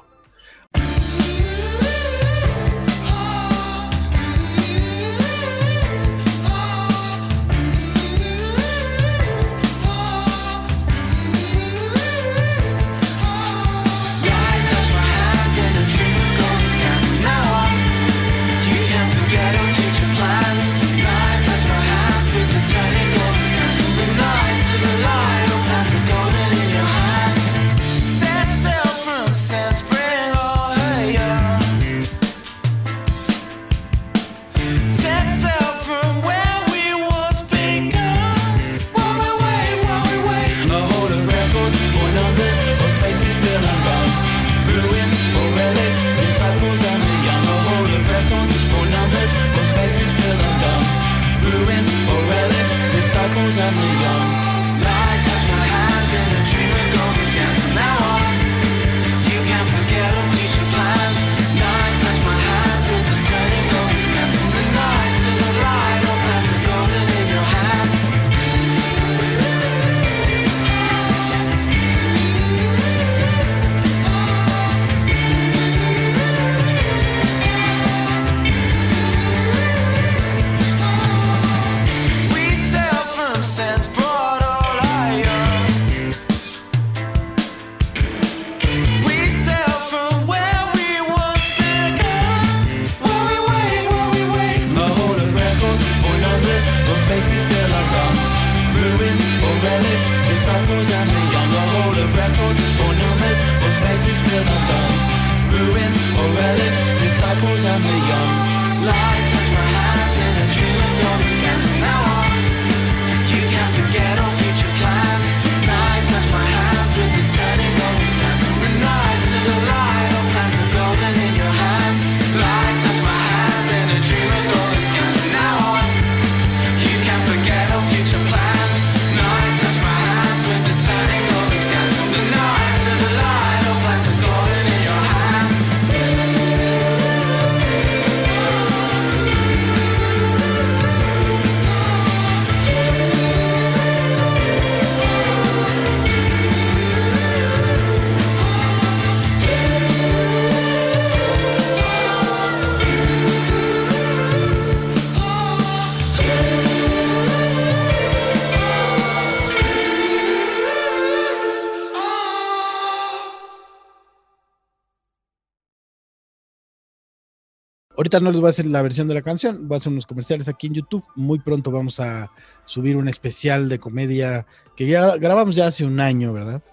Ahorita 168.08 168.22
no 168.22 168.32
les 168.32 168.39
voy 168.39 168.48
a 168.48 168.52
hacer 168.52 168.65
la 168.67 168.82
versión 168.82 169.06
de 169.06 169.13
la 169.13 169.22
canción, 169.22 169.67
voy 169.67 169.76
a 169.76 169.80
hacer 169.80 169.91
unos 169.91 170.06
comerciales 170.06 170.48
aquí 170.48 170.67
en 170.67 170.76
YouTube. 170.76 171.04
Muy 171.15 171.39
pronto 171.39 171.72
vamos 171.72 172.00
a 172.00 172.32
subir 172.63 172.96
un 172.96 173.10
especial 173.10 173.67
de 173.67 173.80
comedia 173.80 174.46
que 174.78 174.88
ya 174.88 175.17
grabamos 175.17 175.58
ya 175.58 175.67
hace 175.67 175.84
un 175.84 176.00
año, 176.00 176.32
¿verdad? 176.32 176.63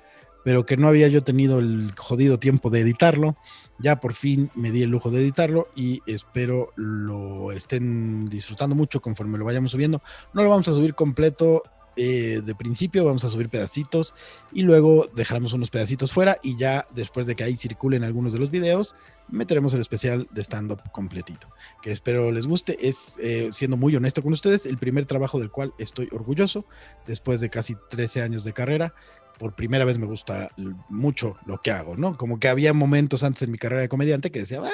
Pero 0.45 0.65
que 0.65 0.77
no 0.77 0.87
había 0.87 1.09
yo 1.09 1.23
tenido 1.23 1.59
el 1.59 1.91
jodido 1.97 2.39
tiempo 2.39 2.71
de 2.71 2.83
editarlo. 2.83 3.35
Ya 3.81 3.99
por 3.99 4.15
fin 4.15 4.49
me 4.55 4.71
di 4.71 4.85
el 4.85 4.91
lujo 4.91 5.11
de 5.11 5.23
editarlo 5.23 5.67
y 5.75 6.03
espero 6.07 6.73
lo 6.77 7.51
estén 7.51 8.27
disfrutando 8.27 8.77
mucho 8.77 9.03
conforme 9.03 9.37
lo 9.37 9.45
vayamos 9.45 9.73
subiendo. 9.73 10.03
No 10.35 10.45
lo 10.45 10.51
vamos 10.51 10.69
a 10.69 10.73
subir 10.73 10.95
completo 10.95 11.65
eh, 11.97 12.43
de 12.45 12.55
principio, 12.55 13.05
vamos 13.05 13.25
a 13.25 13.29
subir 13.29 13.49
pedacitos 13.49 14.15
y 14.53 14.63
luego 14.63 15.09
dejaremos 15.15 15.53
unos 15.53 15.71
pedacitos 15.71 16.13
fuera 16.13 16.37
y 16.43 16.57
ya 16.57 16.85
después 16.95 17.27
de 17.27 17.37
que 17.37 17.45
ahí 17.45 17.57
circulen 17.57 18.05
algunos 18.05 18.33
de 18.33 18.39
los 18.39 18.51
videos, 18.51 18.95
meteremos 19.29 19.75
el 19.75 19.81
especial 19.81 20.29
de 20.31 20.43
stand-up 20.43 20.81
completito, 20.93 21.49
que 21.83 21.93
espero 21.93 22.31
les 22.31 22.47
guste. 22.47 22.77
Es, 22.87 23.17
eh, 23.21 23.49
siendo 23.53 23.77
muy 23.77 23.97
honesto 23.97 24.23
con 24.23 24.33
ustedes, 24.33 24.67
el 24.67 24.79
primer 24.79 25.07
trabajo 25.07 25.39
del 25.39 25.51
cual 25.51 25.73
estoy 25.79 26.09
orgulloso 26.13 26.67
después 27.07 27.41
de 27.41 27.51
casi 27.51 27.77
13 27.91 28.23
años 28.23 28.45
de 28.45 28.53
carrera. 28.53 28.95
Por 29.39 29.55
primera 29.55 29.85
vez 29.85 29.99
me 29.99 30.07
gusta 30.07 30.51
mucho 30.89 31.37
lo 31.47 31.61
que 31.61 31.71
hago, 31.71 31.97
¿no? 31.97 32.17
Como 32.17 32.39
que 32.39 32.49
había 32.49 32.73
momentos 32.73 33.25
antes 33.25 33.43
en 33.43 33.51
mi 33.51 33.59
carrera 33.59 33.83
de 33.83 33.89
comediante 33.89 34.31
que 34.31 34.41
decía, 34.41 34.61
"Ah, 34.63 34.71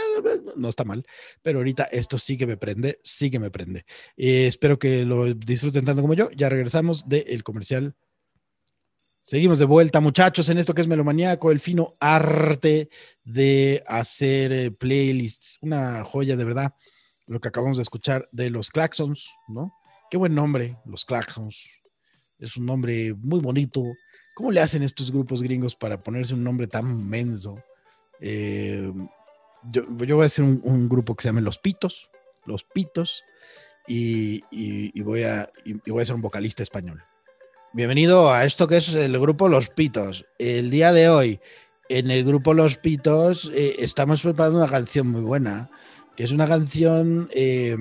no 0.57 0.69
está 0.69 0.85
mal, 0.85 1.05
pero 1.43 1.59
ahorita 1.59 1.85
esto 1.85 2.19
sí 2.19 2.37
que 2.37 2.47
me 2.47 2.57
prende, 2.57 3.01
sí 3.03 3.31
que 3.31 3.39
me 3.39 3.51
prende. 3.51 3.85
Eh, 4.17 4.47
espero 4.47 4.79
que 4.79 5.05
lo 5.05 5.33
disfruten 5.35 5.85
tanto 5.85 6.03
como 6.03 6.15
yo. 6.15 6.31
Ya 6.33 6.49
regresamos 6.49 7.09
del 7.09 7.43
comercial. 7.43 7.95
Seguimos 9.23 9.59
de 9.59 9.65
vuelta, 9.65 10.01
muchachos, 10.01 10.49
en 10.49 10.59
esto 10.59 10.75
que 10.75 10.81
es 10.81 10.89
Melomaniaco, 10.89 11.51
el 11.53 11.61
fino 11.61 11.95
arte 12.01 12.89
de 13.23 13.83
hacer 13.87 14.53
eh, 14.53 14.71
playlists. 14.71 15.59
Una 15.61 16.03
joya 16.05 16.37
de 16.37 16.45
verdad, 16.45 16.75
lo 17.27 17.41
que 17.41 17.49
acabamos 17.49 17.77
de 17.77 17.83
escuchar 17.83 18.29
de 18.33 18.51
los 18.51 18.71
Claxons, 18.71 19.31
¿no? 19.49 19.73
Qué 20.11 20.17
buen 20.17 20.35
nombre, 20.35 20.79
los 20.85 21.05
Claxons. 21.05 21.81
Es 22.39 22.57
un 22.57 22.67
nombre 22.67 23.15
muy 23.15 23.41
bonito. 23.41 23.85
¿Cómo 24.35 24.53
le 24.53 24.61
hacen 24.61 24.83
estos 24.83 25.11
grupos 25.11 25.43
gringos 25.43 25.77
para 25.77 26.03
ponerse 26.03 26.35
un 26.35 26.45
nombre 26.45 26.67
tan 26.67 27.09
menso? 27.09 27.63
Eh, 28.21 28.93
yo, 29.71 29.85
voy 29.89 30.23
a 30.23 30.27
hacer 30.27 30.45
un, 30.45 30.89
grupo 30.89 31.15
que 31.15 31.23
se 31.23 31.29
llame 31.29 31.43
Los 31.43 31.59
Pitos, 31.59 32.11
Los 32.47 32.65
Pitos, 32.65 33.25
y 33.87 34.43
voy 35.03 35.25
a 35.25 35.49
ser 36.05 36.15
un 36.15 36.23
vocalista 36.23 36.63
español. 36.63 37.03
Bienvenido 37.73 38.33
a 38.33 38.45
esto 38.45 38.67
que 38.67 38.79
es 38.79 38.95
el 38.95 39.17
grupo 39.21 39.49
Los 39.49 39.69
Pitos. 39.69 40.27
El 40.41 40.71
día 40.71 40.93
de 40.93 41.09
hoy, 41.09 41.41
en 41.89 42.11
el 42.11 42.25
grupo 42.25 42.53
Los 42.53 42.77
Pitos, 42.77 43.49
eh, 43.55 43.77
estamos 43.79 44.23
preparando 44.23 44.59
una 44.59 44.69
canción 44.69 45.07
muy 45.07 45.21
buena, 45.21 45.71
que 46.17 46.25
es 46.25 46.33
una 46.33 46.49
canción 46.49 47.29
eh, 47.33 47.77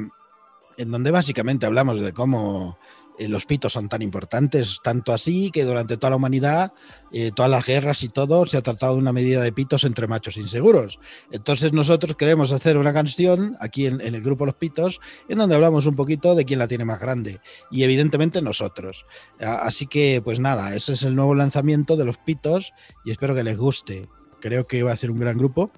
en 0.77 0.91
donde 0.91 1.09
básicamente 1.09 1.65
hablamos 1.65 2.01
de 2.01 2.13
cómo 2.13 2.77
eh, 3.19 3.27
los 3.27 3.45
pitos 3.45 3.73
son 3.73 3.89
tan 3.89 4.01
importantes, 4.01 4.79
tanto 4.81 5.11
así 5.11 5.51
que 5.51 5.65
durante 5.65 5.97
toda 5.97 6.11
la 6.11 6.15
humanidad, 6.15 6.71
eh, 7.11 7.31
todas 7.35 7.51
las 7.51 7.65
guerras 7.65 8.01
y 8.03 8.07
todo, 8.07 8.45
se 8.45 8.55
ha 8.55 8.61
tratado 8.61 8.93
de 8.93 8.99
una 8.99 9.11
medida 9.11 9.41
de 9.41 9.51
pitos 9.51 9.83
entre 9.83 10.07
machos 10.07 10.37
inseguros. 10.37 10.99
Entonces 11.29 11.73
nosotros 11.73 12.15
queremos 12.15 12.53
hacer 12.53 12.77
una 12.77 12.93
canción 12.93 13.57
aquí 13.59 13.87
en, 13.87 13.99
el 13.99 14.21
grupo 14.21 14.45
Los 14.45 14.55
Pitos, 14.55 15.01
en 15.27 15.37
donde 15.37 15.55
hablamos 15.55 15.85
un 15.85 15.97
poquito 15.97 16.33
de 16.33 16.45
quién 16.45 16.59
la 16.59 16.69
tiene 16.69 16.85
más 16.85 17.01
grande. 17.01 17.41
Y 17.69 17.83
evidentemente 17.83 18.41
nosotros. 18.41 19.05
Así 19.39 19.85
que, 19.85 20.21
pues 20.23 20.39
nada, 20.39 20.73
ese 20.73 20.93
es 20.93 21.03
el 21.03 21.15
nuevo 21.15 21.35
lanzamiento 21.35 21.97
de 21.97 22.05
Los 22.05 22.17
Pitos 22.17 22.71
y 23.03 23.11
espero 23.11 23.35
que 23.35 23.43
les 23.43 23.57
guste. 23.57 24.07
Creo 24.39 24.65
que 24.65 24.83
va 24.83 24.93
a 24.93 24.97
ser 24.97 25.11
un 25.11 25.19
gran 25.19 25.37
grupo. 25.37 25.71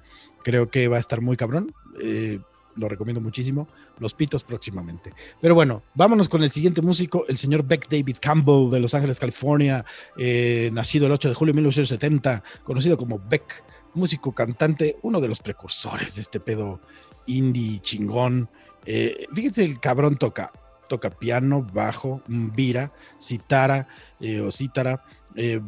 Creo 0.43 0.69
que 0.69 0.87
va 0.87 0.97
a 0.97 0.99
estar 0.99 1.21
muy 1.21 1.37
cabrón. 1.37 1.73
Eh, 2.03 2.39
lo 2.75 2.87
recomiendo 2.87 3.21
muchísimo. 3.21 3.67
Los 3.99 4.13
Pitos 4.13 4.43
próximamente. 4.43 5.13
Pero 5.39 5.55
bueno, 5.55 5.83
vámonos 5.93 6.29
con 6.29 6.43
el 6.43 6.51
siguiente 6.51 6.81
músico, 6.81 7.25
el 7.27 7.37
señor 7.37 7.63
Beck 7.63 7.89
David 7.89 8.17
Campbell 8.19 8.69
de 8.69 8.79
Los 8.79 8.93
Ángeles, 8.93 9.19
California, 9.19 9.85
eh, 10.17 10.69
nacido 10.73 11.05
el 11.05 11.11
8 11.11 11.29
de 11.29 11.35
julio 11.35 11.53
de 11.53 11.57
1970, 11.57 12.43
conocido 12.63 12.97
como 12.97 13.19
Beck, 13.19 13.63
músico, 13.93 14.33
cantante, 14.33 14.97
uno 15.03 15.19
de 15.19 15.27
los 15.27 15.39
precursores 15.39 16.15
de 16.15 16.21
este 16.21 16.39
pedo 16.39 16.79
indie 17.27 17.79
chingón. 17.81 18.49
Eh, 18.85 19.25
fíjense, 19.33 19.63
el 19.63 19.79
cabrón 19.79 20.17
toca, 20.17 20.51
toca 20.87 21.11
piano, 21.11 21.65
bajo, 21.73 22.21
vira, 22.27 22.91
citara 23.19 23.87
eh, 24.19 24.41
o 24.41 24.51
cítara, 24.51 25.03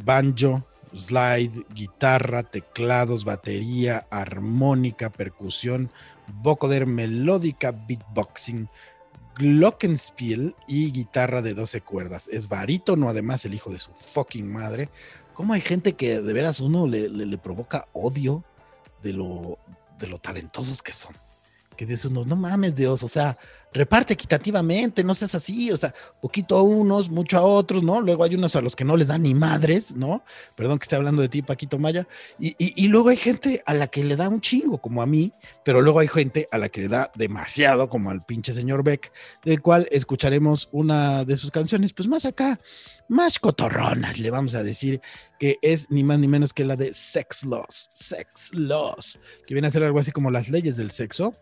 banjo, 0.03 0.65
slide, 0.95 1.65
guitarra, 1.73 2.43
teclados, 2.43 3.25
batería, 3.25 4.07
armónica, 4.09 5.09
percusión, 5.09 5.91
vocoder 6.41 6.85
melódica, 6.85 7.71
beatboxing, 7.71 8.69
glockenspiel 9.35 10.55
y 10.67 10.91
guitarra 10.91 11.41
de 11.41 11.53
12 11.53 11.81
cuerdas. 11.81 12.27
Es 12.27 12.47
barítono, 12.47 13.09
además, 13.09 13.45
el 13.45 13.53
hijo 13.53 13.71
de 13.71 13.79
su 13.79 13.91
fucking 13.93 14.51
madre. 14.51 14.89
¿Cómo 15.33 15.53
hay 15.53 15.61
gente 15.61 15.93
que 15.93 16.21
de 16.21 16.33
veras 16.33 16.59
uno 16.59 16.87
le, 16.87 17.37
provoca 17.37 17.87
odio 17.93 18.43
de 19.01 19.13
lo, 19.13 19.57
de 19.97 20.07
lo 20.07 20.19
talentosos 20.19 20.83
que 20.83 20.93
son? 20.93 21.15
Que 21.75 21.85
dice 21.85 22.07
uno, 22.07 22.23
no 22.23 22.35
mames, 22.35 22.75
Dios, 22.75 23.01
o 23.01 23.07
sea, 23.07 23.37
reparte 23.73 24.13
equitativamente, 24.13 25.03
no 25.03 25.15
seas 25.15 25.35
así, 25.35 25.71
o 25.71 25.77
sea, 25.77 25.93
poquito 26.21 26.57
a 26.57 26.61
unos, 26.63 27.09
mucho 27.09 27.37
a 27.37 27.41
otros, 27.41 27.83
¿no? 27.83 28.01
Luego 28.01 28.23
hay 28.23 28.35
unos 28.35 28.55
a 28.55 28.61
los 28.61 28.75
que 28.75 28.83
no 28.85 28.95
les 28.95 29.07
dan 29.07 29.23
ni 29.23 29.33
madres, 29.33 29.95
¿no? 29.95 30.23
Perdón 30.55 30.79
que 30.79 30.83
esté 30.83 30.95
hablando 30.95 31.21
de 31.21 31.29
ti, 31.29 31.41
Paquito 31.41 31.79
Maya. 31.79 32.07
Y, 32.39 32.49
y- 32.57 32.73
y 32.85 32.87
luego 32.87 33.09
hay 33.09 33.17
gente 33.17 33.63
a 33.65 33.73
la 33.73 33.87
que 33.87 34.03
le 34.03 34.15
da 34.15 34.29
un 34.29 34.41
chingo, 34.41 34.77
como 34.77 35.01
a 35.01 35.05
mí, 35.05 35.31
pero 35.65 35.81
luego 35.81 35.99
hay 35.99 36.07
gente 36.07 36.47
a 36.51 36.57
la 36.57 36.69
que 36.69 36.81
le 36.81 36.87
da 36.87 37.11
demasiado, 37.15 37.89
como 37.89 38.09
al 38.11 38.21
pinche 38.25 38.53
señor 38.53 38.83
Beck, 38.83 39.11
del 39.43 39.61
cual 39.61 39.87
escucharemos 39.91 40.69
una 40.71 41.25
de 41.25 41.35
sus 41.37 41.51
canciones, 41.51 41.93
pues 41.93 42.07
más 42.07 42.25
acá, 42.25 42.59
más 43.09 43.39
cotorronas, 43.39 44.19
le 44.19 44.29
vamos 44.31 44.55
a 44.55 44.63
decir, 44.63 45.01
que 45.39 45.57
es 45.61 45.89
ni 45.91 46.03
más 46.03 46.19
ni 46.19 46.27
menos 46.27 46.53
que 46.53 46.63
la 46.63 46.75
de 46.75 46.93
Sex 46.93 47.43
Laws, 47.43 47.89
Sex 47.93 48.53
Laws, 48.53 49.19
que 49.47 49.53
viene 49.53 49.67
a 49.67 49.71
ser 49.71 49.83
algo 49.83 49.99
así 49.99 50.11
como 50.11 50.31
las 50.31 50.49
leyes 50.49 50.77
del 50.77 50.91
sexo, 50.91 51.33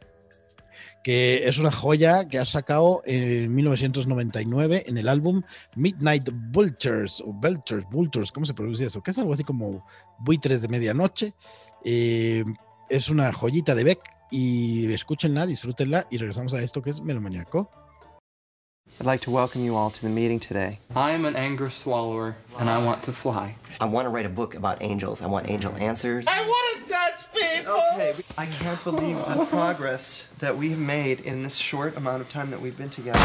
que 1.04 1.48
es 1.48 1.58
una 1.58 1.72
joya 1.72 2.28
que 2.28 2.40
ha 2.40 2.46
sacado 2.46 3.02
en 3.06 3.54
1999 3.54 4.84
en 4.88 4.98
el 4.98 5.08
álbum 5.08 5.42
Midnight 5.76 6.30
Vultures, 6.32 7.22
o 7.22 7.34
Vultures, 7.34 7.86
Vultures, 7.90 8.32
¿cómo 8.32 8.46
se 8.46 8.54
pronuncia 8.54 8.88
eso? 8.88 9.02
Que 9.02 9.12
es 9.12 9.18
algo 9.18 9.34
así 9.34 9.44
como 9.44 9.86
buitres 10.20 10.62
de 10.62 10.68
medianoche. 10.68 11.34
Eh, 11.84 12.44
es 12.90 13.10
una 13.10 13.32
joyita 13.34 13.74
de 13.74 13.84
Beck 13.84 14.02
y 14.30 14.92
escúchenla, 14.94 15.46
disfrútenla 15.46 16.08
y 16.10 16.18
regresamos 16.18 16.54
a 16.54 16.62
esto 16.62 16.82
que 16.82 16.92
es 16.92 17.02
Melomaniaco. 17.02 17.70
I'd 19.00 19.06
like 19.06 19.22
to 19.22 19.32
welcome 19.32 19.64
you 19.64 19.76
all 19.76 19.90
to 19.90 20.02
the 20.02 20.10
meeting 20.10 20.40
today. 20.40 20.78
I 20.96 21.12
am 21.12 21.26
an 21.26 21.36
anger 21.36 21.72
swallower, 21.72 22.36
and 22.60 22.70
I 22.70 22.78
want 22.78 23.02
to 23.04 23.14
fly. 23.14 23.56
I 23.80 23.86
want 23.86 24.06
to 24.06 24.10
write 24.10 24.28
a 24.28 24.30
book 24.30 24.54
about 24.54 24.84
angels. 24.84 25.24
I 25.24 25.28
want 25.28 25.50
angel 25.50 25.74
answers. 25.80 26.28
Okay, 27.42 28.14
I 28.38 28.46
can't 28.46 28.84
believe 28.84 29.18
the 29.18 29.46
progress 29.46 30.28
that 30.40 30.58
we've 30.58 30.78
made 30.78 31.22
in 31.22 31.44
this 31.44 31.58
short 31.58 31.96
amount 31.98 32.22
of 32.22 32.30
time 32.30 32.52
that 32.52 32.62
we've 32.62 32.78
been 32.78 32.90
together. 32.90 33.20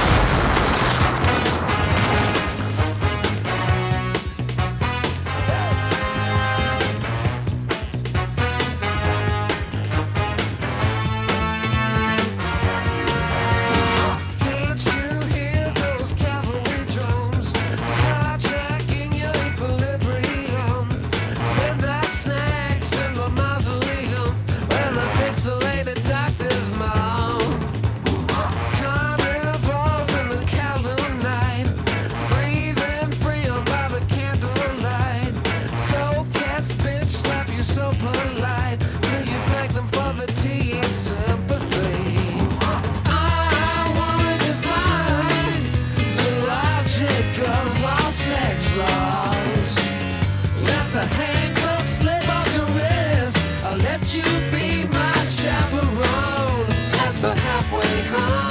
I'll 54.09 54.15
you 54.15 54.23
be 54.53 54.87
my 54.87 55.25
chaperone 55.27 56.71
at 56.95 57.15
the 57.21 57.35
halfway 57.35 58.03
home. 58.03 58.46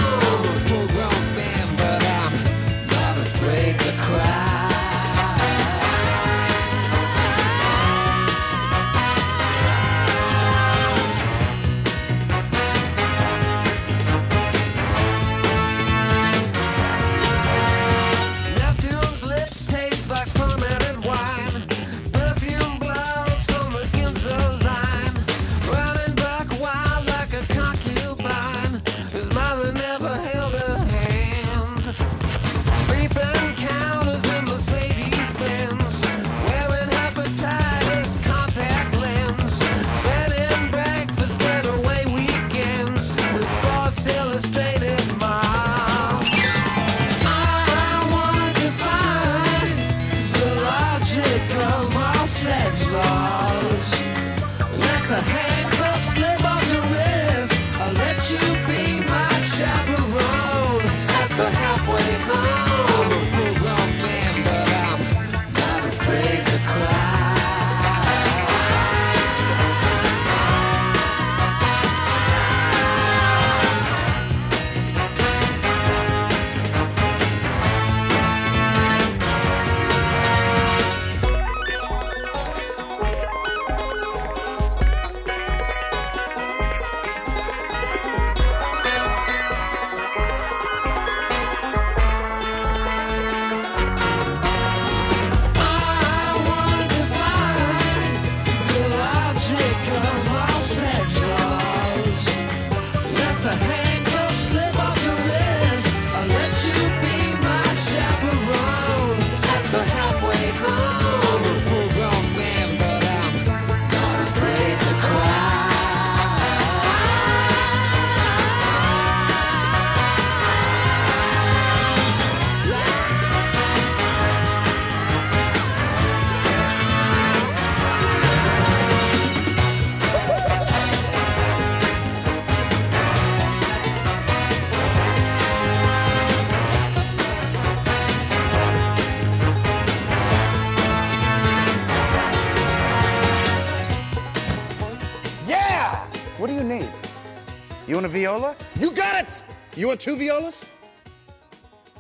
Want 148.06 148.16
a 148.16 148.20
viola? 148.20 148.56
You 148.80 148.92
got 148.92 149.26
it! 149.26 149.44
You 149.76 149.88
want 149.88 150.00
two 150.00 150.16
violas? 150.16 150.64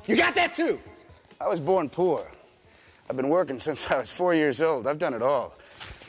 You 0.05 0.15
got 0.15 0.35
that 0.35 0.53
too! 0.53 0.79
I 1.41 1.47
was 1.47 1.59
born 1.59 1.89
poor. 1.89 2.29
I've 3.09 3.17
been 3.17 3.29
working 3.29 3.57
since 3.57 3.91
I 3.91 3.97
was 3.97 4.11
four 4.11 4.33
years 4.35 4.61
old. 4.61 4.87
I've 4.87 4.99
done 4.99 5.13
it 5.13 5.23
all. 5.23 5.55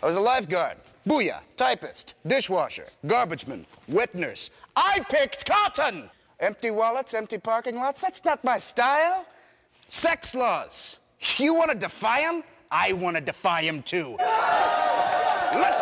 I 0.03 0.07
was 0.07 0.17
a 0.17 0.21
lifeguard, 0.21 0.77
booyah, 1.09 1.41
typist, 1.57 2.15
dishwasher, 2.27 2.87
garbage 3.07 3.47
man, 3.47 3.65
wet 3.89 4.15
nurse. 4.15 4.51
I 4.77 5.01
picked 5.09 5.49
cotton! 5.49 6.11
Empty 6.41 6.71
wallets, 6.71 7.15
empty 7.15 7.39
parking 7.39 7.77
lots, 7.77 8.03
that's 8.03 8.23
not 8.23 8.45
my 8.45 8.59
style. 8.59 9.27
Sex 9.89 10.35
laws. 10.35 10.99
You 11.39 11.55
want 11.55 11.71
to 11.71 11.79
defy 11.79 12.21
them? 12.21 12.45
I 12.71 12.93
want 12.93 13.17
to 13.17 13.23
defy 13.23 13.63
them 13.63 13.83
too. 13.83 14.17
Let's 14.19 15.81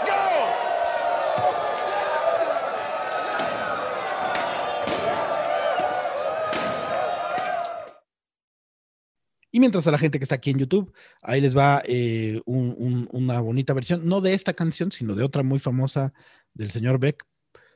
Y 9.55 9.61
mientras 9.61 9.87
a 9.87 9.93
la 9.93 9.99
gente 9.99 10.19
que 10.19 10.25
está 10.25 10.35
aquí 10.35 10.51
en 10.51 10.59
YouTube, 10.59 10.93
ahí 11.23 11.41
les 11.41 11.57
va 11.57 11.81
eh, 11.87 12.41
un- 12.45 12.75
un- 12.77 13.09
una 13.13 13.41
bonita 13.41 13.73
versión, 13.73 14.05
no 14.05 14.21
de 14.21 14.35
esta 14.35 14.53
canción, 14.53 14.91
sino 14.91 15.15
de 15.15 15.23
otra 15.23 15.45
muy 15.45 15.61
famosa 15.61 16.13
del 16.55 16.73
señor 16.73 16.99
Beck. 16.99 17.25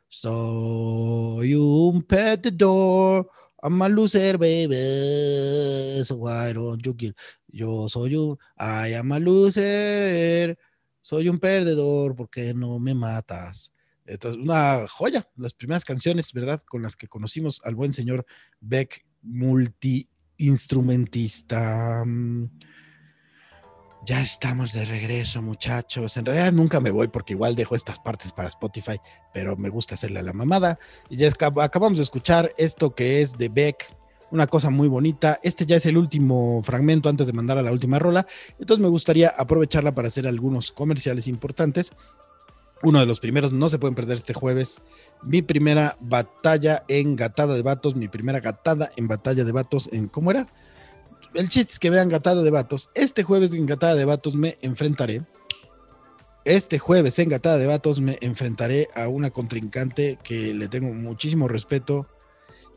Soy 0.08 1.54
un 1.54 2.02
perdedor, 2.02 3.30
I'm 3.62 3.80
a 3.80 3.88
baby. 3.88 4.74
So 6.04 6.16
why 6.16 6.52
don't 6.52 6.84
you 6.84 6.96
kill? 6.96 7.14
Yo 7.46 7.88
soy 7.88 8.16
un, 8.16 8.36
I 8.58 8.94
am 8.94 9.12
a 9.12 9.20
loser. 9.20 10.58
Soy 11.00 11.28
un 11.28 11.38
perdedor, 11.38 12.16
porque 12.16 12.54
no 12.54 12.80
me 12.80 12.92
matas? 12.92 13.72
Entonces, 14.04 14.42
una 14.42 14.84
joya, 14.88 15.24
las 15.36 15.54
primeras 15.54 15.84
canciones, 15.84 16.32
¿verdad? 16.32 16.60
Con 16.68 16.82
las 16.82 16.96
que 16.96 17.06
conocimos 17.06 17.60
al 17.62 17.76
buen 17.76 17.92
señor 17.92 18.26
Beck, 18.58 19.06
multi 19.22 20.08
instrumentista. 20.38 22.02
Mm, 22.04 22.46
Ya 24.06 24.22
estamos 24.22 24.72
de 24.72 24.86
regreso, 24.86 25.42
muchachos. 25.42 26.16
En 26.16 26.24
realidad 26.24 26.50
nunca 26.52 26.80
me 26.80 26.90
voy 26.90 27.08
porque 27.08 27.34
igual 27.34 27.54
dejo 27.54 27.74
estas 27.74 27.98
partes 27.98 28.32
para 28.32 28.48
Spotify, 28.48 28.98
pero 29.34 29.54
me 29.56 29.68
gusta 29.68 29.96
hacerle 29.96 30.20
a 30.20 30.22
la 30.22 30.32
mamada. 30.32 30.78
Y 31.10 31.16
ya 31.16 31.28
acabamos 31.28 31.98
de 31.98 32.04
escuchar 32.04 32.54
esto 32.56 32.94
que 32.94 33.20
es 33.20 33.36
de 33.36 33.50
Beck, 33.50 33.84
una 34.30 34.46
cosa 34.46 34.70
muy 34.70 34.88
bonita. 34.88 35.38
Este 35.42 35.66
ya 35.66 35.76
es 35.76 35.84
el 35.84 35.98
último 35.98 36.62
fragmento 36.62 37.10
antes 37.10 37.26
de 37.26 37.34
mandar 37.34 37.58
a 37.58 37.62
la 37.62 37.72
última 37.72 37.98
rola. 37.98 38.26
Entonces 38.58 38.82
me 38.82 38.88
gustaría 38.88 39.28
aprovecharla 39.36 39.94
para 39.94 40.08
hacer 40.08 40.26
algunos 40.26 40.72
comerciales 40.72 41.28
importantes. 41.28 41.92
Uno 42.82 43.00
de 43.00 43.06
los 43.06 43.20
primeros, 43.20 43.52
no 43.52 43.68
se 43.68 43.78
pueden 43.78 43.96
perder 43.96 44.16
este 44.16 44.32
jueves. 44.32 44.80
Mi 45.22 45.42
primera 45.42 45.96
batalla 46.00 46.84
en 46.88 47.16
gatada 47.16 47.54
de 47.54 47.62
vatos, 47.62 47.96
mi 47.96 48.08
primera 48.08 48.40
gatada 48.40 48.88
en 48.96 49.08
batalla 49.08 49.44
de 49.44 49.52
vatos 49.52 49.88
en 49.92 50.08
¿cómo 50.08 50.30
era? 50.30 50.46
El 51.34 51.48
chiste 51.48 51.72
es 51.72 51.78
que 51.78 51.90
vean 51.90 52.08
gatada 52.08 52.42
de 52.42 52.50
vatos. 52.50 52.90
Este 52.94 53.22
jueves 53.22 53.52
en 53.52 53.66
gatada 53.66 53.94
de 53.94 54.04
vatos 54.04 54.34
me 54.34 54.56
enfrentaré. 54.62 55.22
Este 56.44 56.78
jueves 56.78 57.18
en 57.18 57.28
gatada 57.28 57.58
de 57.58 57.66
vatos 57.66 58.00
me 58.00 58.18
enfrentaré 58.22 58.88
a 58.94 59.08
una 59.08 59.30
contrincante 59.30 60.18
que 60.22 60.54
le 60.54 60.68
tengo 60.68 60.94
muchísimo 60.94 61.48
respeto 61.48 62.06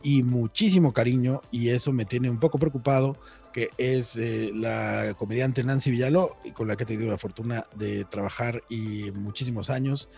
y 0.04 0.23
muchísimo 0.23 0.93
cariño 0.93 1.41
y 1.51 1.69
eso 1.69 1.93
me 1.93 2.06
tiene 2.06 2.30
un 2.30 2.39
poco 2.39 2.58
preocupado 2.58 3.17
que 3.51 3.69
es 3.77 4.17
eh, 4.17 4.51
la 4.54 5.13
comediante 5.17 5.63
Nancy 5.63 5.91
Villaló, 5.91 6.36
y 6.43 6.51
con 6.51 6.67
la 6.67 6.75
que 6.75 6.84
he 6.84 6.88
tenido 6.88 7.10
la 7.10 7.17
fortuna 7.17 7.65
de 7.75 8.06
trabajar 8.06 8.63
y 8.69 9.12
muchísimos 9.12 9.69
años. 9.69 10.10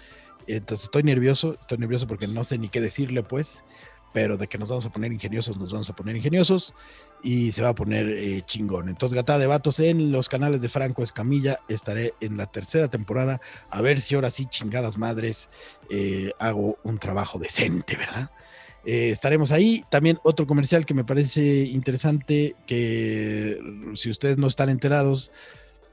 Entonces 0.47 0.85
estoy 0.85 1.03
nervioso, 1.03 1.57
estoy 1.59 1.77
nervioso 1.77 2.07
porque 2.07 2.27
no 2.27 2.43
sé 2.43 2.57
ni 2.57 2.69
qué 2.69 2.81
decirle, 2.81 3.23
pues, 3.23 3.63
pero 4.13 4.37
de 4.37 4.47
que 4.47 4.57
nos 4.57 4.69
vamos 4.69 4.85
a 4.85 4.91
poner 4.91 5.11
ingeniosos, 5.11 5.57
nos 5.57 5.71
vamos 5.71 5.89
a 5.89 5.95
poner 5.95 6.15
ingeniosos 6.15 6.73
y 7.23 7.51
se 7.51 7.61
va 7.61 7.69
a 7.69 7.75
poner 7.75 8.07
eh, 8.09 8.43
chingón. 8.45 8.89
Entonces, 8.89 9.15
Gata 9.15 9.39
de 9.39 9.47
Vatos 9.47 9.79
en 9.79 10.11
los 10.11 10.29
canales 10.29 10.61
de 10.61 10.69
Franco 10.69 11.03
Escamilla, 11.03 11.57
estaré 11.67 12.13
en 12.21 12.37
la 12.37 12.45
tercera 12.45 12.89
temporada, 12.89 13.41
a 13.69 13.81
ver 13.81 13.99
si 13.99 14.15
ahora 14.15 14.29
sí, 14.29 14.45
chingadas 14.45 14.97
madres, 14.97 15.49
eh, 15.89 16.31
hago 16.39 16.77
un 16.83 16.99
trabajo 16.99 17.39
decente, 17.39 17.95
¿verdad? 17.97 18.29
Eh, 18.85 19.09
estaremos 19.09 19.51
ahí. 19.51 19.83
También 19.89 20.19
otro 20.23 20.45
comercial 20.45 20.85
que 20.85 20.93
me 20.93 21.05
parece 21.05 21.63
interesante, 21.63 22.55
que 22.67 23.59
si 23.95 24.09
ustedes 24.09 24.37
no 24.37 24.47
están 24.47 24.69
enterados, 24.69 25.31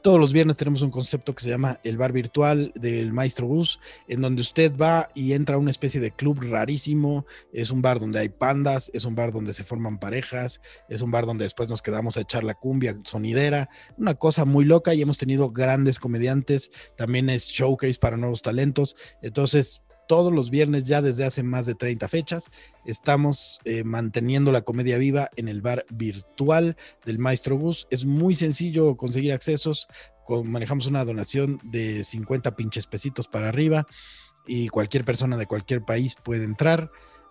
todos 0.03 0.19
los 0.19 0.33
viernes 0.33 0.57
tenemos 0.57 0.83
un 0.83 0.91
concepto 0.91 1.35
que 1.35 1.43
se 1.43 1.51
llama 1.51 1.79
el 1.85 1.99
bar 1.99 2.13
virtual 2.13 2.73
del 2.75 3.13
Maestro 3.13 3.47
Bus, 3.47 3.81
en 4.09 4.23
donde 4.23 4.41
usted 4.41 4.73
va 4.77 5.11
y 5.15 5.33
entra 5.33 5.57
a 5.57 5.59
una 5.59 5.71
especie 5.71 6.01
de 6.01 6.11
club 6.11 6.41
rarísimo. 6.43 7.27
Es 7.53 7.71
un 7.71 7.83
bar 7.83 8.01
donde 8.01 8.19
hay 8.19 8.29
pandas, 8.31 8.91
es 8.95 9.05
un 9.05 9.15
bar 9.15 9.33
donde 9.33 9.53
se 9.53 9.65
forman 9.65 9.99
parejas, 9.99 10.61
es 10.89 11.03
un 11.03 11.11
bar 11.11 11.27
donde 11.27 11.45
después 11.45 11.69
nos 11.69 11.83
quedamos 11.83 12.17
a 12.17 12.23
echar 12.23 12.45
la 12.45 12.55
cumbia 12.55 12.97
sonidera, 13.05 13.69
una 13.99 14.15
cosa 14.15 14.45
muy 14.45 14.65
loca 14.65 14.95
y 14.95 15.03
hemos 15.03 15.19
tenido 15.19 15.51
grandes 15.51 15.99
comediantes. 15.99 16.71
También 16.97 17.29
es 17.29 17.47
showcase 17.47 17.99
para 17.99 18.17
nuevos 18.17 18.43
talentos. 18.43 18.97
Entonces, 19.23 19.83
todos 20.11 20.33
los 20.33 20.51
viernes 20.51 20.83
ya 20.83 21.03
desde 21.03 21.25
hace 21.25 21.45
más 21.45 21.67
de 21.67 21.77
30 21.77 22.09
fechas. 22.09 22.51
Estamos 22.85 23.61
eh, 23.65 23.85
manteniendo 23.85 24.51
la 24.51 24.63
comedia 24.63 24.99
viva 24.99 25.31
en 25.37 25.47
el 25.47 25.63
bar 25.63 25.87
virtual 25.89 26.77
del 27.07 27.21
Maestro 27.21 27.57
Bus. 27.57 27.87
Es 27.93 28.05
muy 28.05 28.35
sencillo 28.35 28.97
conseguir 28.97 29.33
accesos. 29.33 29.87
Manejamos 30.43 30.89
una 30.89 31.05
donación 31.05 31.61
de 31.63 32.03
50 32.03 32.57
pinches 32.57 32.89
pesitos 32.89 33.29
para 33.29 33.51
arriba 33.51 33.87
y 34.49 34.67
cualquier 34.67 35.05
persona 35.05 35.37
de 35.37 35.47
cualquier 35.47 35.85
país 35.85 36.17
puede 36.17 36.43
entrar. 36.43 36.91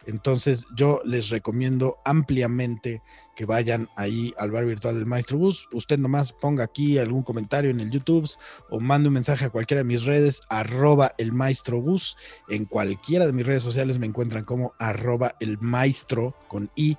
Entonces 0.10 0.66
yo 0.76 1.01
les 1.05 1.30
recomiendo 1.30 1.97
ampliamente 2.03 3.03
que 3.36 3.45
vayan 3.45 3.88
ahí 3.95 4.34
al 4.38 4.51
bar 4.51 4.66
virtual 4.66 4.95
del 4.95 5.05
Maestro 5.05 5.38
Bus. 5.38 5.68
Usted 5.72 5.99
nomás 5.99 6.34
ponga 6.34 6.64
aquí 6.64 6.97
algún 6.97 7.22
comentario 7.24 7.70
en 7.70 7.80
el 7.80 7.91
YouTube 7.91 8.30
o 8.70 8.80
mande 8.80 9.07
un 9.07 9.14
mensaje 9.14 9.45
a 9.45 9.49
cualquiera 9.49 9.82
de 9.82 9.88
mis 9.88 10.03
redes, 10.03 10.41
arroba 10.49 11.14
el 11.20 11.32
Maestro 11.32 11.80
Bus. 11.80 12.18
En 12.49 12.66
cualquiera 12.66 13.28
de 13.28 13.34
mis 13.34 13.45
redes 13.45 13.64
sociales 13.64 13.99
me 13.99 14.07
encuentran 14.07 14.43
como 14.43 14.74
arroba 14.80 15.36
el 15.39 15.60
Maestro 15.60 16.34
con 16.47 16.72
I 16.76 16.97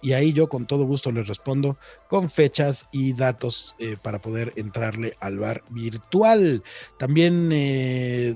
Y 0.00 0.12
ahí 0.12 0.32
yo 0.32 0.48
con 0.48 0.66
todo 0.66 0.84
gusto 0.84 1.12
les 1.12 1.28
respondo 1.28 1.76
con 2.08 2.28
fechas 2.28 2.88
y 2.90 3.12
datos 3.12 3.76
eh, 3.78 3.96
para 4.00 4.20
poder 4.20 4.52
entrarle 4.56 5.16
al 5.20 5.38
bar 5.38 5.62
virtual. 5.70 6.62
También 6.98 7.50
eh, 7.52 8.34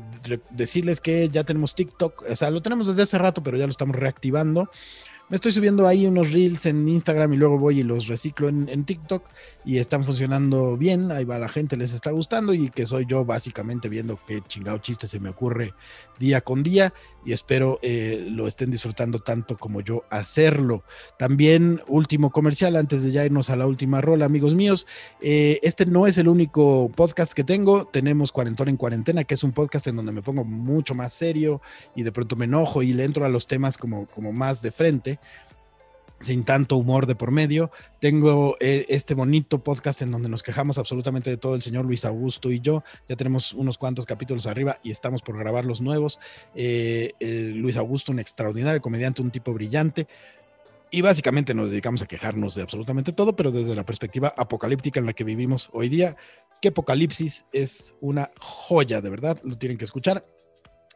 decirles 0.50 1.00
que 1.00 1.28
ya 1.28 1.44
tenemos 1.44 1.74
TikTok, 1.74 2.24
o 2.30 2.36
sea, 2.36 2.50
lo 2.50 2.62
tenemos 2.62 2.86
desde 2.86 3.02
hace 3.02 3.18
rato, 3.18 3.42
pero 3.42 3.56
ya 3.56 3.66
lo 3.66 3.70
estamos 3.70 3.96
reactivando. 3.96 4.70
Me 5.28 5.34
estoy 5.34 5.50
subiendo 5.50 5.88
ahí 5.88 6.06
unos 6.06 6.32
reels 6.32 6.66
en 6.66 6.88
Instagram 6.88 7.32
y 7.32 7.36
luego 7.36 7.58
voy 7.58 7.80
y 7.80 7.82
los 7.82 8.06
reciclo 8.06 8.48
en, 8.48 8.84
TikTok 8.84 9.24
y 9.64 9.78
están 9.78 10.04
funcionando 10.04 10.76
bien. 10.76 11.10
Ahí 11.10 11.24
va 11.24 11.36
la 11.36 11.48
gente, 11.48 11.76
les 11.76 11.94
está 11.94 12.12
gustando 12.12 12.54
y 12.54 12.70
que 12.70 12.86
soy 12.86 13.06
yo 13.08 13.24
básicamente 13.24 13.88
viendo 13.88 14.20
qué 14.24 14.40
chingado 14.46 14.78
chiste 14.78 15.08
se 15.08 15.18
me 15.18 15.30
ocurre 15.30 15.74
día 16.20 16.42
con 16.42 16.62
día 16.62 16.94
y 17.24 17.32
espero 17.32 17.80
eh, 17.82 18.24
lo 18.30 18.46
estén 18.46 18.70
disfrutando 18.70 19.18
tanto 19.18 19.56
como 19.56 19.80
yo 19.80 20.04
hacerlo. 20.10 20.84
También 21.18 21.80
último 21.88 22.30
comercial 22.30 22.76
antes 22.76 23.02
de 23.02 23.10
ya 23.10 23.24
irnos 23.24 23.50
a 23.50 23.56
la 23.56 23.66
última 23.66 24.00
rola, 24.00 24.26
amigos 24.26 24.54
míos. 24.54 24.86
eh, 25.20 25.58
este 25.64 25.86
no 25.86 26.06
es 26.06 26.18
el 26.18 26.28
único 26.28 26.88
podcast 26.94 27.32
que 27.32 27.42
tengo. 27.42 27.86
Tenemos 27.86 28.30
Cuarentón 28.30 28.68
en 28.68 28.76
Cuarentena, 28.76 29.24
que 29.24 29.34
es 29.34 29.42
un 29.42 29.50
podcast 29.50 29.88
en 29.88 29.96
donde 29.96 30.12
me 30.12 30.22
pongo 30.22 30.44
mucho 30.44 30.94
más 30.94 31.12
serio 31.12 31.60
y 31.96 32.04
de 32.04 32.12
pronto 32.12 32.36
me 32.36 32.44
enojo 32.44 32.84
y 32.84 32.92
le 32.92 33.02
entro 33.02 33.24
a 33.24 33.28
los 33.28 33.48
temas 33.48 33.76
como, 33.76 34.06
como 34.06 34.32
más 34.32 34.62
de 34.62 34.70
frente 34.70 35.15
sin 36.20 36.44
tanto 36.44 36.76
humor 36.76 37.06
de 37.06 37.14
por 37.14 37.30
medio. 37.30 37.70
Tengo 38.00 38.56
eh, 38.60 38.86
este 38.88 39.14
bonito 39.14 39.62
podcast 39.62 40.02
en 40.02 40.10
donde 40.10 40.28
nos 40.28 40.42
quejamos 40.42 40.78
absolutamente 40.78 41.30
de 41.30 41.36
todo 41.36 41.54
el 41.54 41.62
señor 41.62 41.84
Luis 41.84 42.04
Augusto 42.04 42.50
y 42.50 42.60
yo. 42.60 42.82
Ya 43.08 43.16
tenemos 43.16 43.52
unos 43.52 43.78
cuantos 43.78 44.06
capítulos 44.06 44.46
arriba 44.46 44.78
y 44.82 44.90
estamos 44.90 45.22
por 45.22 45.38
grabar 45.38 45.66
los 45.66 45.80
nuevos. 45.80 46.18
Eh, 46.54 47.12
eh, 47.20 47.52
Luis 47.54 47.76
Augusto, 47.76 48.12
un 48.12 48.18
extraordinario 48.18 48.80
comediante, 48.80 49.22
un 49.22 49.30
tipo 49.30 49.52
brillante. 49.52 50.06
Y 50.90 51.00
básicamente 51.02 51.52
nos 51.52 51.70
dedicamos 51.72 52.00
a 52.02 52.06
quejarnos 52.06 52.54
de 52.54 52.62
absolutamente 52.62 53.12
todo, 53.12 53.34
pero 53.34 53.50
desde 53.50 53.74
la 53.74 53.84
perspectiva 53.84 54.32
apocalíptica 54.36 55.00
en 55.00 55.06
la 55.06 55.12
que 55.12 55.24
vivimos 55.24 55.68
hoy 55.72 55.88
día, 55.88 56.16
que 56.62 56.68
Apocalipsis 56.68 57.44
es 57.52 57.96
una 58.00 58.30
joya, 58.38 59.00
de 59.00 59.10
verdad, 59.10 59.38
lo 59.42 59.56
tienen 59.56 59.78
que 59.78 59.84
escuchar. 59.84 60.24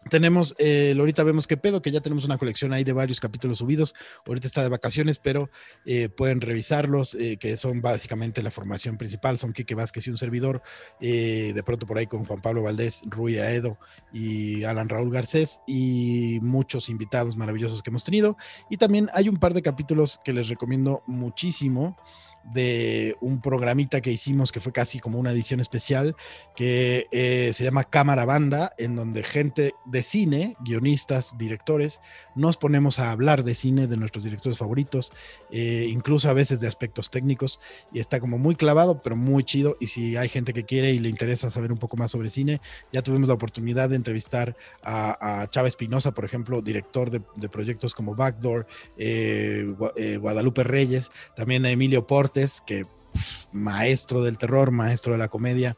Tenemos, 0.09 0.55
eh, 0.59 0.95
ahorita 0.99 1.25
vemos 1.25 1.47
qué 1.47 1.59
pedo, 1.59 1.83
que 1.83 1.91
ya 1.91 2.01
tenemos 2.01 2.25
una 2.25 2.39
colección 2.39 2.73
ahí 2.73 2.85
de 2.85 2.95
varios 2.95 3.21
capítulos 3.21 3.59
subidos. 3.59 3.95
Ahorita 4.27 4.47
está 4.47 4.63
de 4.63 4.71
vacaciones, 4.71 5.19
pero 5.19 5.51
eh, 5.85 6.09
pueden 6.09 6.41
revisarlos, 6.41 7.15
eh, 7.15 7.37
que 7.37 7.57
son 7.59 7.83
básicamente 7.83 8.43
la 8.43 8.51
formación 8.51 8.97
principal. 8.97 9.37
Son 9.37 9.53
Quique 9.53 9.75
Vázquez 9.75 10.07
y 10.07 10.11
un 10.11 10.17
servidor. 10.17 10.63
eh, 11.01 11.53
de 11.55 11.63
pronto 11.63 11.87
por 11.87 11.99
ahí 11.99 12.07
con 12.07 12.25
Juan 12.25 12.41
Pablo 12.41 12.63
Valdés, 12.63 13.03
Rui 13.07 13.39
Aedo 13.39 13.79
y 14.13 14.65
Alan 14.65 14.89
Raúl 14.89 15.11
Garcés 15.13 15.61
y 15.67 16.39
muchos 16.41 16.89
invitados 16.89 17.37
maravillosos 17.37 17.83
que 17.83 17.91
hemos 17.91 18.05
tenido. 18.05 18.37
Y 18.71 18.79
también 18.79 19.11
hay 19.13 19.29
un 19.29 19.39
par 19.39 19.53
de 19.53 19.63
capítulos 19.63 20.19
que 20.25 20.33
les 20.33 20.49
recomiendo 20.49 21.03
muchísimo 21.07 21.97
de 22.45 23.17
un 23.21 23.41
programita 23.41 24.01
que 24.01 24.11
hicimos 24.11 24.51
que 24.53 24.61
fue 24.61 24.73
casi 24.73 24.99
como 24.99 25.19
una 25.19 25.31
edición 25.31 25.61
especial 25.61 26.17
que 26.57 27.07
eh, 27.13 27.51
se 27.53 27.65
llama 27.65 27.85
Cámara 27.85 28.25
Banda, 28.25 28.73
en 28.79 28.97
donde 28.97 29.23
gente 29.23 29.75
de 29.87 30.03
cine, 30.03 30.57
guionistas, 30.61 31.37
directores, 31.39 32.01
nos 32.35 32.57
ponemos 32.57 32.99
a 32.99 33.11
hablar 33.11 33.45
de 33.45 33.55
cine, 33.55 33.87
de 33.87 33.97
nuestros 33.97 34.25
directores 34.25 34.59
favoritos, 34.59 35.13
eh, 35.51 35.87
incluso 35.91 36.29
a 36.29 36.33
veces 36.33 36.61
de 36.61 36.69
aspectos 36.69 37.11
técnicos, 37.11 37.61
y 37.93 38.01
está 38.01 38.21
como 38.21 38.39
muy 38.39 38.57
clavado, 38.57 39.01
pero 39.01 39.17
muy 39.17 39.45
chido, 39.45 39.77
y 39.81 39.87
si 39.89 40.17
hay 40.17 40.29
gente 40.29 40.53
que 40.53 40.65
quiere 40.65 40.93
y 40.93 40.99
le 40.99 41.09
interesa 41.09 41.51
saber 41.51 41.73
un 41.73 41.79
poco 41.79 41.97
más 41.97 42.11
sobre 42.11 42.31
cine, 42.31 42.61
ya 42.93 43.03
tuvimos 43.03 43.29
la 43.29 43.35
oportunidad 43.35 43.89
de 43.89 43.97
entrevistar 43.97 44.57
a, 44.83 45.43
a 45.43 45.47
Chávez 45.49 45.71
Espinosa, 45.73 46.13
por 46.13 46.25
ejemplo, 46.25 46.63
director 46.63 47.11
de, 47.11 47.21
proyectos 47.49 47.95
como 47.95 48.15
Backdoor, 48.15 48.67
eh, 48.97 49.65
Gua- 49.79 50.19
Guadalupe 50.19 50.65
Reyes, 50.65 51.11
también 51.37 51.65
a 51.65 51.71
Emilio 51.71 52.07
Que 52.33 52.85
pf, 53.13 53.49
maestro 53.53 54.23
del 54.23 54.39
terror, 54.39 54.71
maestro 54.71 55.13
de 55.13 55.19
la 55.19 55.29
comedia, 55.29 55.77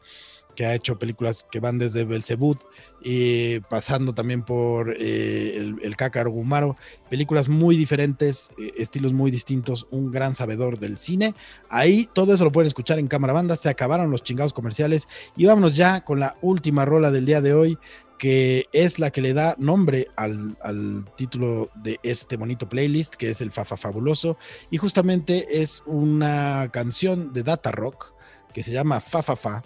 que 0.55 0.65
ha 0.65 0.75
hecho 0.75 0.99
películas 0.99 1.45
que 1.51 1.59
van 1.59 1.79
desde 1.79 2.03
Belzebut 2.03 2.59
y 3.03 3.59
pasando 3.61 4.13
también 4.13 4.43
por 4.43 4.95
eh, 4.99 5.57
el, 5.57 5.77
el 5.81 5.95
Cácaro 5.95 6.31
Gumaro, 6.31 6.77
películas 7.09 7.49
muy 7.49 7.75
diferentes, 7.75 8.51
eh, 8.59 8.71
estilos 8.77 9.13
muy 9.13 9.31
distintos, 9.31 9.87
un 9.91 10.11
gran 10.11 10.35
sabedor 10.35 10.79
del 10.79 10.97
cine. 10.97 11.33
Ahí 11.69 12.07
todo 12.13 12.33
eso 12.33 12.43
lo 12.43 12.51
pueden 12.51 12.67
escuchar 12.67 12.99
en 12.99 13.07
cámara 13.07 13.33
banda, 13.33 13.55
se 13.55 13.69
acabaron 13.69 14.11
los 14.11 14.23
chingados 14.23 14.53
comerciales 14.53 15.07
y 15.35 15.45
vámonos 15.45 15.75
ya 15.75 16.01
con 16.01 16.19
la 16.19 16.37
última 16.41 16.85
rola 16.85 17.11
del 17.11 17.25
día 17.25 17.41
de 17.41 17.53
hoy 17.53 17.77
que 18.23 18.69
es 18.71 18.99
la 18.99 19.11
que 19.11 19.19
le 19.19 19.33
da 19.33 19.53
nombre 19.57 20.07
al, 20.15 20.55
al 20.61 21.03
título 21.17 21.69
de 21.75 21.99
este 22.03 22.37
bonito 22.37 22.69
playlist, 22.69 23.15
que 23.15 23.29
es 23.29 23.41
el 23.41 23.51
Fafa 23.51 23.75
Fabuloso, 23.75 24.37
y 24.71 24.77
justamente 24.77 25.61
es 25.61 25.83
una 25.85 26.69
canción 26.71 27.33
de 27.33 27.43
Data 27.43 27.69
Rock 27.71 28.13
que 28.53 28.63
se 28.63 28.71
llama 28.71 29.01
Fa 29.01 29.23
Fa 29.23 29.35
Fa, 29.35 29.61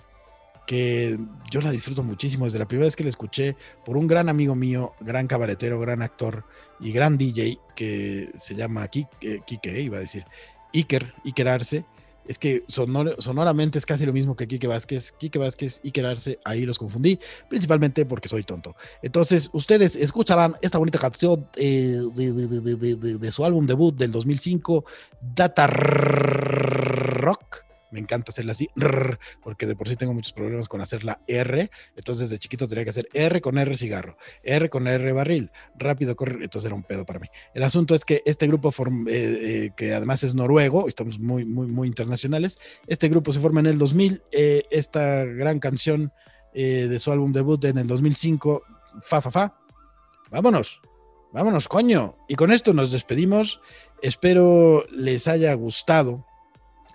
que 0.66 1.20
yo 1.52 1.62
la 1.62 1.70
disfruto 1.70 2.02
muchísimo 2.02 2.46
desde 2.46 2.58
la 2.58 2.68
primera 2.68 2.88
vez 2.88 2.96
que 2.96 3.04
la 3.04 3.10
escuché 3.10 3.56
por 3.86 3.96
un 3.96 4.08
gran 4.08 4.28
amigo 4.28 4.56
mío, 4.56 4.96
gran 5.02 5.28
cabaretero, 5.28 5.80
gran 5.80 6.02
actor 6.02 6.44
y 6.80 6.92
gran 6.92 7.16
DJ 7.16 7.60
que 7.76 8.32
se 8.40 8.56
llama 8.56 8.88
Kike, 8.88 9.18
eh, 9.22 9.40
Kike, 9.46 9.82
iba 9.82 9.98
a 9.98 10.00
decir, 10.00 10.26
Iker, 10.74 11.14
Iker 11.26 11.48
Arce. 11.48 11.86
Es 12.28 12.38
que 12.38 12.64
sonor- 12.68 13.16
sonoramente 13.20 13.78
es 13.78 13.86
casi 13.86 14.06
lo 14.06 14.14
mismo 14.14 14.36
que 14.36 14.48
Kike 14.48 14.68
Vázquez, 14.68 15.14
Kike 15.18 15.40
Vázquez, 15.40 15.80
Iker 15.84 16.06
Arce, 16.06 16.40
ahí 16.44 16.66
los 16.66 16.78
confundí, 16.80 17.20
principalmente 17.50 18.06
porque 18.06 18.28
soy 18.30 18.44
tonto. 18.44 18.76
Entonces, 19.02 19.50
ustedes 19.54 19.96
escucharán 19.96 20.56
esta 20.62 20.78
bonita 20.78 21.00
canción 21.00 21.48
eh, 21.56 22.00
de- 22.16 22.34
de- 22.34 22.96
de- 22.96 23.18
de 23.18 23.32
su 23.32 23.46
álbum 23.46 23.66
debut 23.66 23.96
del 23.96 24.12
2005, 24.12 24.86
Data 25.36 25.68
Rock. 25.68 27.47
Me 27.92 28.00
encanta 28.00 28.32
hacerla 28.32 28.52
así, 28.52 28.70
porque 29.44 29.66
de 29.66 29.76
por 29.76 29.88
sí 29.88 29.96
tengo 29.96 30.14
muchos 30.14 30.34
problemas 30.34 30.68
con 30.68 30.82
hacer 30.82 31.04
la 31.06 31.20
R. 31.28 31.70
Entonces, 31.96 32.30
de 32.30 32.38
chiquito 32.40 32.68
tenía 32.68 32.84
que 32.84 32.90
hacer 32.90 33.08
R 33.14 33.40
con 33.42 33.58
R 33.58 33.78
cigarro, 33.78 34.18
R 34.44 34.70
con 34.70 34.88
R 34.88 35.12
barril, 35.14 35.52
rápido 35.78 36.16
correr. 36.16 36.44
Entonces 36.44 36.66
era 36.68 36.76
un 36.76 36.84
pedo 36.84 37.06
para 37.06 37.20
mí. 37.20 37.28
El 37.54 37.64
asunto 37.64 37.96
es 37.96 38.04
que 38.04 38.22
este 38.26 38.48
grupo, 38.48 38.72
form- 38.72 39.08
eh, 39.10 39.66
eh, 39.66 39.70
que 39.78 39.94
además 39.94 40.24
es 40.24 40.36
noruego, 40.36 40.88
estamos 40.88 41.20
muy, 41.20 41.46
muy, 41.46 41.68
muy 41.68 41.88
internacionales, 41.88 42.58
este 42.88 43.08
grupo 43.10 43.32
se 43.32 43.40
forma 43.40 43.60
en 43.62 43.68
el 43.68 43.78
2000. 43.78 44.22
eh, 44.32 44.64
esta 44.72 45.24
gran 45.24 45.60
canción 45.60 46.12
de 46.54 46.98
su 46.98 47.12
álbum 47.12 47.32
debut 47.34 47.64
en 47.66 47.78
el 47.78 47.86
2005, 47.86 48.64
Fa 49.04 49.22
Fa 49.22 49.30
Fa. 49.30 49.60
Vámonos, 50.32 50.82
vámonos, 51.32 51.68
coño. 51.68 52.18
Y 52.28 52.34
con 52.36 52.52
esto 52.52 52.74
nos 52.74 52.92
despedimos. 52.92 53.62
Espero 54.02 54.84
les 54.92 55.28
haya 55.28 55.54
gustado 55.54 56.26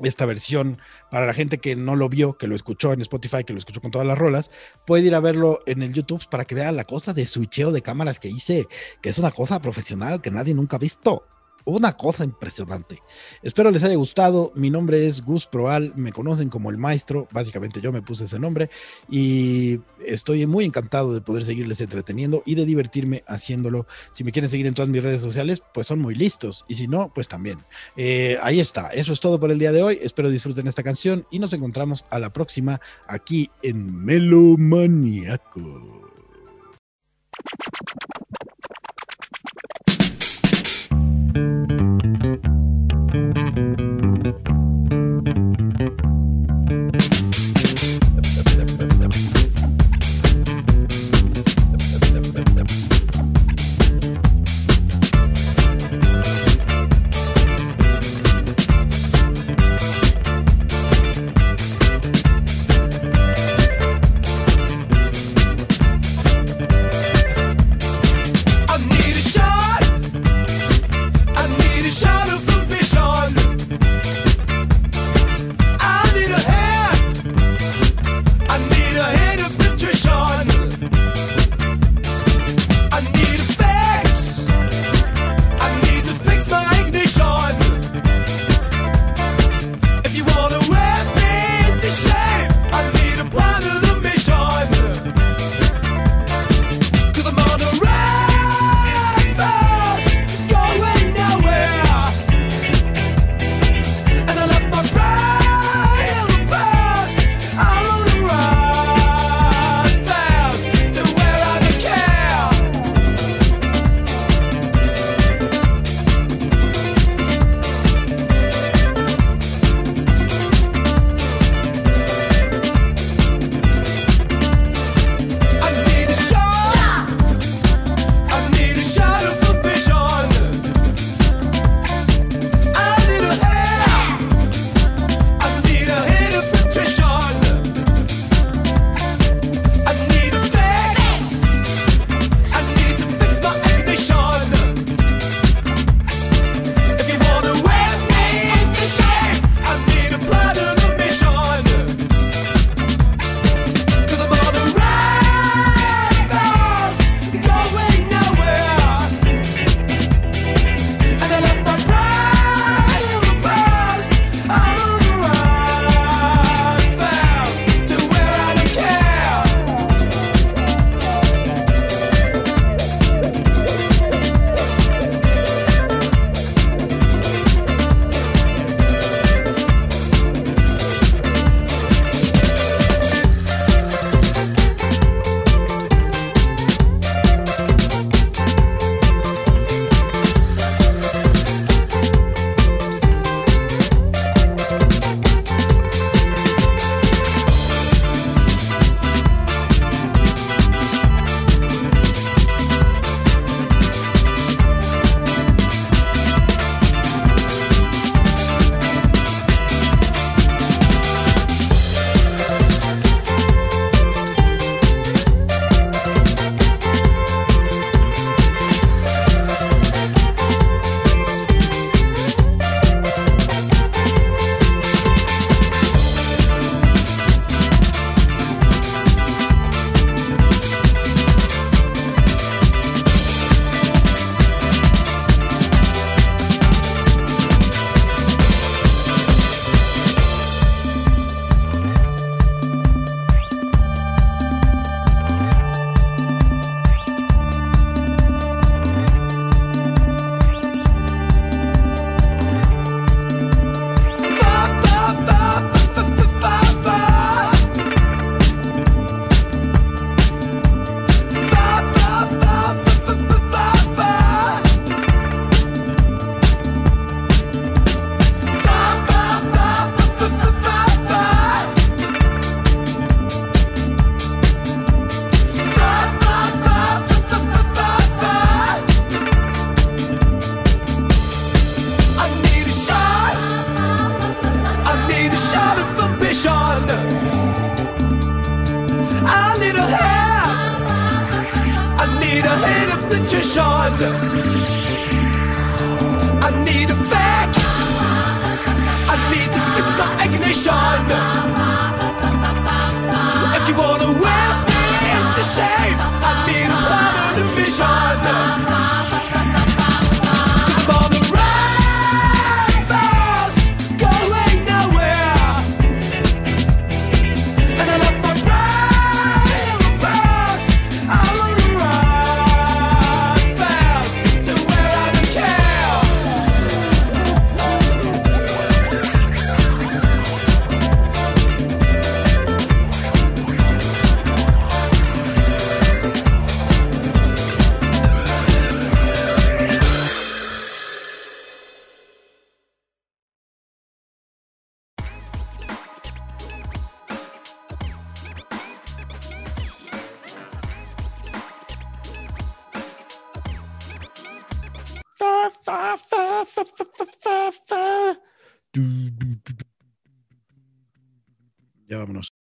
esta 0.08 0.26
versión 0.26 0.78
para 1.10 1.26
la 1.26 1.34
gente 1.34 1.58
que 1.58 1.76
no 1.76 1.96
lo 1.96 2.08
vio, 2.08 2.36
que 2.36 2.46
lo 2.46 2.54
escuchó 2.54 2.92
en 2.92 3.00
Spotify, 3.00 3.44
que 3.44 3.52
lo 3.52 3.58
escuchó 3.58 3.80
con 3.80 3.90
todas 3.90 4.06
las 4.06 4.18
rolas, 4.18 4.50
puede 4.86 5.04
ir 5.04 5.14
a 5.14 5.20
verlo 5.20 5.60
en 5.66 5.82
el 5.82 5.92
YouTube 5.92 6.26
para 6.30 6.44
que 6.44 6.54
vean 6.54 6.76
la 6.76 6.84
cosa 6.84 7.12
de 7.12 7.26
switcheo 7.26 7.72
de 7.72 7.82
cámaras 7.82 8.18
que 8.18 8.28
hice, 8.28 8.66
que 9.00 9.10
es 9.10 9.18
una 9.18 9.30
cosa 9.30 9.60
profesional 9.60 10.20
que 10.20 10.30
nadie 10.30 10.54
nunca 10.54 10.76
ha 10.76 10.80
visto. 10.80 11.24
Una 11.64 11.96
cosa 11.96 12.24
impresionante. 12.24 12.98
Espero 13.42 13.70
les 13.70 13.84
haya 13.84 13.94
gustado. 13.94 14.52
Mi 14.56 14.68
nombre 14.70 15.06
es 15.06 15.22
Gus 15.22 15.46
Proal. 15.46 15.92
Me 15.94 16.12
conocen 16.12 16.48
como 16.48 16.70
el 16.70 16.78
maestro. 16.78 17.28
Básicamente 17.30 17.80
yo 17.80 17.92
me 17.92 18.02
puse 18.02 18.24
ese 18.24 18.38
nombre. 18.38 18.68
Y 19.08 19.80
estoy 20.04 20.44
muy 20.46 20.64
encantado 20.64 21.14
de 21.14 21.20
poder 21.20 21.44
seguirles 21.44 21.80
entreteniendo 21.80 22.42
y 22.44 22.56
de 22.56 22.66
divertirme 22.66 23.22
haciéndolo. 23.26 23.86
Si 24.12 24.24
me 24.24 24.32
quieren 24.32 24.48
seguir 24.48 24.66
en 24.66 24.74
todas 24.74 24.88
mis 24.88 25.02
redes 25.02 25.20
sociales, 25.20 25.62
pues 25.72 25.86
son 25.86 26.00
muy 26.00 26.14
listos. 26.14 26.64
Y 26.68 26.74
si 26.74 26.88
no, 26.88 27.12
pues 27.14 27.28
también. 27.28 27.58
Eh, 27.96 28.38
ahí 28.42 28.58
está. 28.58 28.88
Eso 28.88 29.12
es 29.12 29.20
todo 29.20 29.38
por 29.38 29.52
el 29.52 29.58
día 29.58 29.72
de 29.72 29.82
hoy. 29.82 29.98
Espero 30.02 30.30
disfruten 30.30 30.66
esta 30.66 30.82
canción 30.82 31.26
y 31.30 31.38
nos 31.38 31.52
encontramos 31.52 32.04
a 32.10 32.18
la 32.18 32.32
próxima 32.32 32.80
aquí 33.06 33.50
en 33.62 34.04
Melomaniaco. 34.04 36.02